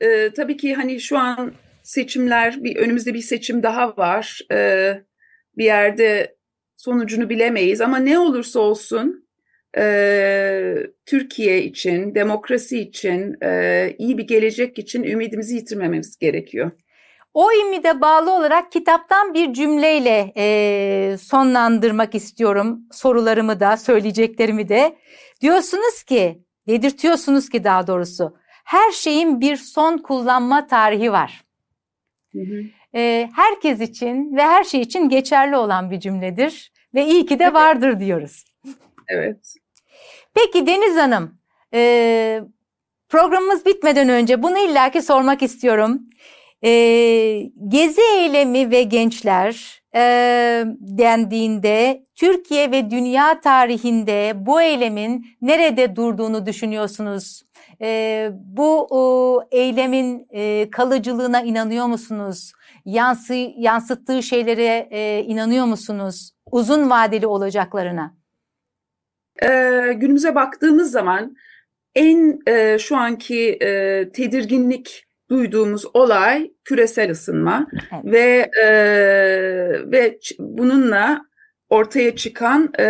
e, 0.00 0.32
tabii 0.32 0.56
ki 0.56 0.74
hani 0.74 1.00
şu 1.00 1.18
an 1.18 1.52
seçimler 1.82 2.64
bir 2.64 2.76
önümüzde 2.76 3.14
bir 3.14 3.22
seçim 3.22 3.62
daha 3.62 3.96
var. 3.96 4.40
E, 4.52 4.92
bir 5.56 5.64
yerde 5.64 6.36
sonucunu 6.76 7.28
bilemeyiz 7.28 7.80
ama 7.80 7.98
ne 7.98 8.18
olursa 8.18 8.60
olsun 8.60 9.28
e, 9.76 10.76
Türkiye 11.06 11.62
için, 11.62 12.14
demokrasi 12.14 12.80
için, 12.80 13.36
e, 13.42 13.94
iyi 13.98 14.18
bir 14.18 14.26
gelecek 14.26 14.78
için 14.78 15.02
ümidimizi 15.02 15.56
yitirmememiz 15.56 16.18
gerekiyor. 16.18 16.70
O 17.34 17.52
ümide 17.52 18.00
bağlı 18.00 18.32
olarak 18.32 18.72
kitaptan 18.72 19.34
bir 19.34 19.52
cümleyle 19.52 20.32
e, 20.36 21.16
sonlandırmak 21.16 22.14
istiyorum 22.14 22.80
sorularımı 22.92 23.60
da, 23.60 23.76
söyleyeceklerimi 23.76 24.68
de. 24.68 24.96
Diyorsunuz 25.40 26.02
ki, 26.02 26.42
dedirtiyorsunuz 26.68 27.48
ki 27.48 27.64
daha 27.64 27.86
doğrusu, 27.86 28.36
her 28.64 28.90
şeyin 28.90 29.40
bir 29.40 29.56
son 29.56 29.98
kullanma 29.98 30.66
tarihi 30.66 31.12
var. 31.12 31.44
Hı 32.32 32.38
hı. 32.38 32.62
E, 32.94 33.30
herkes 33.36 33.80
için 33.80 34.36
ve 34.36 34.42
her 34.42 34.64
şey 34.64 34.80
için 34.80 35.08
geçerli 35.08 35.56
olan 35.56 35.90
bir 35.90 36.00
cümledir 36.00 36.72
ve 36.94 37.06
iyi 37.06 37.26
ki 37.26 37.38
de 37.38 37.54
vardır 37.54 38.00
diyoruz. 38.00 38.44
Evet. 39.10 39.54
Peki 40.34 40.66
Deniz 40.66 40.96
Hanım, 40.96 41.38
e, 41.74 42.40
programımız 43.08 43.66
bitmeden 43.66 44.08
önce 44.08 44.42
bunu 44.42 44.58
illaki 44.58 45.02
sormak 45.02 45.42
istiyorum. 45.42 46.00
E, 46.64 46.70
gezi 47.68 48.00
eylemi 48.00 48.70
ve 48.70 48.82
gençler 48.82 49.82
e, 49.94 50.02
dendiğinde 50.80 52.04
Türkiye 52.14 52.70
ve 52.70 52.90
dünya 52.90 53.40
tarihinde 53.40 54.32
bu 54.36 54.62
eylemin 54.62 55.26
nerede 55.42 55.96
durduğunu 55.96 56.46
düşünüyorsunuz? 56.46 57.42
E, 57.82 58.30
bu 58.32 58.86
o, 58.90 59.42
eylemin 59.50 60.26
e, 60.30 60.70
kalıcılığına 60.70 61.42
inanıyor 61.42 61.86
musunuz? 61.86 62.52
Yansı, 62.84 63.34
yansıttığı 63.56 64.22
şeylere 64.22 64.88
e, 64.90 65.24
inanıyor 65.24 65.64
musunuz? 65.66 66.30
Uzun 66.52 66.90
vadeli 66.90 67.26
olacaklarına. 67.26 68.19
E, 69.42 69.48
günümüze 69.92 70.34
baktığımız 70.34 70.90
zaman 70.90 71.36
en 71.94 72.38
e, 72.46 72.78
şu 72.78 72.96
anki 72.96 73.58
e, 73.62 74.08
tedirginlik 74.12 75.06
duyduğumuz 75.30 75.84
olay 75.94 76.50
küresel 76.64 77.10
ısınma 77.10 77.66
evet. 77.72 78.04
ve 78.04 78.50
e, 78.62 78.66
ve 79.92 80.18
bununla 80.38 81.22
ortaya 81.70 82.16
çıkan 82.16 82.72
e, 82.78 82.84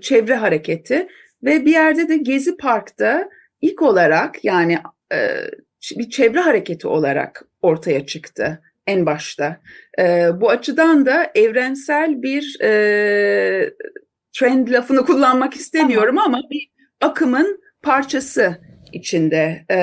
çevre 0.00 0.34
hareketi 0.34 1.08
ve 1.42 1.64
bir 1.64 1.72
yerde 1.72 2.08
de 2.08 2.16
Gezi 2.16 2.56
Park'ta 2.56 3.28
ilk 3.60 3.82
olarak 3.82 4.44
yani 4.44 4.78
e, 5.12 5.36
bir 5.98 6.10
çevre 6.10 6.40
hareketi 6.40 6.88
olarak 6.88 7.44
ortaya 7.62 8.06
çıktı 8.06 8.62
en 8.86 9.06
başta. 9.06 9.60
E, 9.98 10.28
bu 10.40 10.50
açıdan 10.50 11.06
da 11.06 11.30
evrensel 11.34 12.22
bir 12.22 12.58
e, 12.62 13.74
trend 14.32 14.68
lafını 14.68 15.04
kullanmak 15.04 15.54
istemiyorum 15.54 16.18
ama 16.18 16.40
bir 16.50 16.68
akımın 17.00 17.60
parçası 17.82 18.60
içinde. 18.92 19.64
E, 19.70 19.78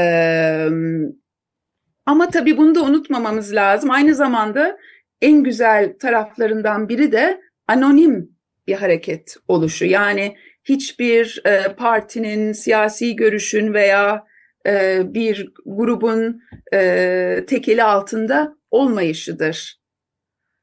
ama 2.06 2.30
tabii 2.30 2.58
bunu 2.58 2.76
da 2.76 2.84
unutmamamız 2.84 3.56
lazım. 3.56 3.92
Aynı 3.92 4.16
zamanda 4.16 4.78
en 5.22 5.44
güzel 5.44 5.98
taraflarından 6.00 6.90
biri 6.90 7.12
de 7.12 7.42
anonim 7.68 8.36
bir 8.68 8.74
hareket 8.74 9.36
oluşu. 9.48 9.86
Yani 9.86 10.36
hiçbir 10.64 11.42
e, 11.46 11.76
partinin, 11.76 12.52
siyasi 12.52 13.16
görüşün 13.16 13.74
veya 13.74 14.24
e, 14.68 15.02
bir 15.06 15.52
grubun 15.66 16.42
e, 16.74 17.46
tekeli 17.48 17.84
altında 17.84 18.56
olmayışıdır 18.72 19.80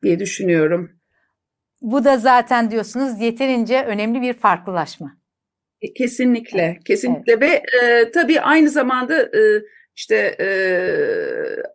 diye 0.02 0.18
düşünüyorum. 0.18 0.95
Bu 1.86 2.04
da 2.04 2.18
zaten 2.18 2.70
diyorsunuz 2.70 3.20
yeterince 3.20 3.84
önemli 3.84 4.22
bir 4.22 4.32
farklılaşma. 4.32 5.16
Kesinlikle, 5.96 6.78
kesinlikle 6.84 7.32
evet. 7.32 7.42
ve 7.42 7.62
e, 7.82 8.10
tabii 8.10 8.40
aynı 8.40 8.70
zamanda 8.70 9.22
e, 9.22 9.62
işte 9.96 10.36
e, 10.40 10.48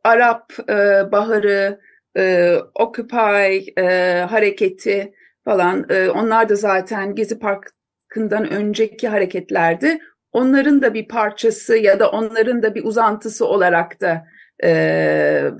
Arap 0.03 0.53
e, 0.69 1.11
Baharı, 1.11 1.79
e, 2.17 2.55
Occupy 2.75 3.71
e, 3.77 3.85
hareketi 4.29 5.13
falan 5.45 5.85
e, 5.89 6.09
onlar 6.09 6.49
da 6.49 6.55
zaten 6.55 7.15
Gezi 7.15 7.39
Parkı'ndan 7.39 8.51
önceki 8.51 9.07
hareketlerdi. 9.07 9.99
Onların 10.31 10.81
da 10.81 10.93
bir 10.93 11.07
parçası 11.07 11.77
ya 11.77 11.99
da 11.99 12.11
onların 12.11 12.63
da 12.63 12.75
bir 12.75 12.83
uzantısı 12.83 13.45
olarak 13.45 14.01
da 14.01 14.27
e, 14.63 15.51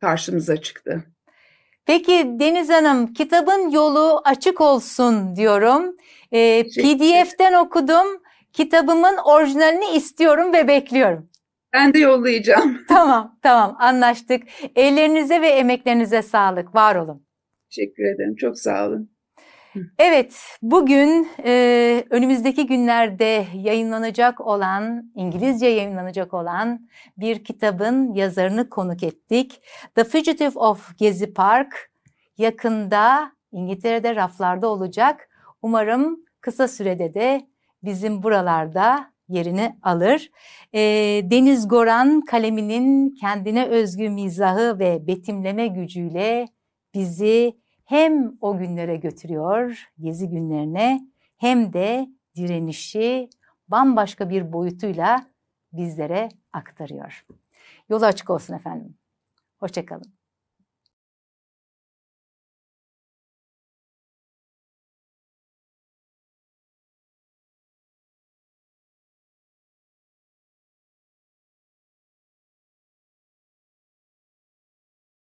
karşımıza 0.00 0.56
çıktı. 0.56 1.04
Peki 1.86 2.26
Deniz 2.38 2.70
Hanım 2.70 3.12
kitabın 3.12 3.70
yolu 3.70 4.20
açık 4.24 4.60
olsun 4.60 5.36
diyorum. 5.36 5.96
E, 6.32 6.62
PDF'den 6.62 7.52
okudum. 7.52 8.06
Kitabımın 8.52 9.16
orijinalini 9.24 9.96
istiyorum 9.96 10.52
ve 10.52 10.68
bekliyorum. 10.68 11.30
Ben 11.72 11.94
de 11.94 11.98
yollayacağım. 11.98 12.78
Tamam, 12.88 13.38
tamam 13.42 13.76
anlaştık. 13.80 14.42
Ellerinize 14.76 15.40
ve 15.40 15.48
emeklerinize 15.48 16.22
sağlık. 16.22 16.74
Var 16.74 16.96
olun. 16.96 17.26
Teşekkür 17.70 18.04
ederim. 18.04 18.36
Çok 18.36 18.58
sağ 18.58 18.86
olun. 18.86 19.13
Evet, 19.98 20.36
bugün 20.62 21.28
e, 21.44 22.04
önümüzdeki 22.10 22.66
günlerde 22.66 23.46
yayınlanacak 23.54 24.40
olan, 24.40 25.12
İngilizce 25.14 25.66
yayınlanacak 25.66 26.34
olan 26.34 26.88
bir 27.16 27.44
kitabın 27.44 28.14
yazarını 28.14 28.70
konuk 28.70 29.02
ettik. 29.02 29.60
The 29.94 30.04
Fugitive 30.04 30.58
of 30.58 30.98
Gezi 30.98 31.34
Park 31.34 31.90
yakında 32.38 33.32
İngiltere'de 33.52 34.16
raflarda 34.16 34.68
olacak. 34.68 35.28
Umarım 35.62 36.24
kısa 36.40 36.68
sürede 36.68 37.14
de 37.14 37.46
bizim 37.82 38.22
buralarda 38.22 39.10
yerini 39.28 39.78
alır. 39.82 40.30
E, 40.72 40.80
Deniz 41.30 41.68
Goran 41.68 42.20
kaleminin 42.20 43.14
kendine 43.20 43.66
özgü 43.66 44.10
mizahı 44.10 44.78
ve 44.78 45.06
betimleme 45.06 45.66
gücüyle 45.66 46.48
bizi 46.94 47.63
hem 47.84 48.36
o 48.40 48.58
günlere 48.58 48.96
götürüyor, 48.96 49.88
gezi 49.98 50.28
günlerine 50.28 51.08
hem 51.36 51.72
de 51.72 52.08
direnişi 52.36 53.30
bambaşka 53.68 54.30
bir 54.30 54.52
boyutuyla 54.52 55.26
bizlere 55.72 56.28
aktarıyor. 56.52 57.26
Yolu 57.88 58.04
açık 58.06 58.30
olsun 58.30 58.54
efendim. 58.54 58.94
Hoşçakalın. 59.60 60.13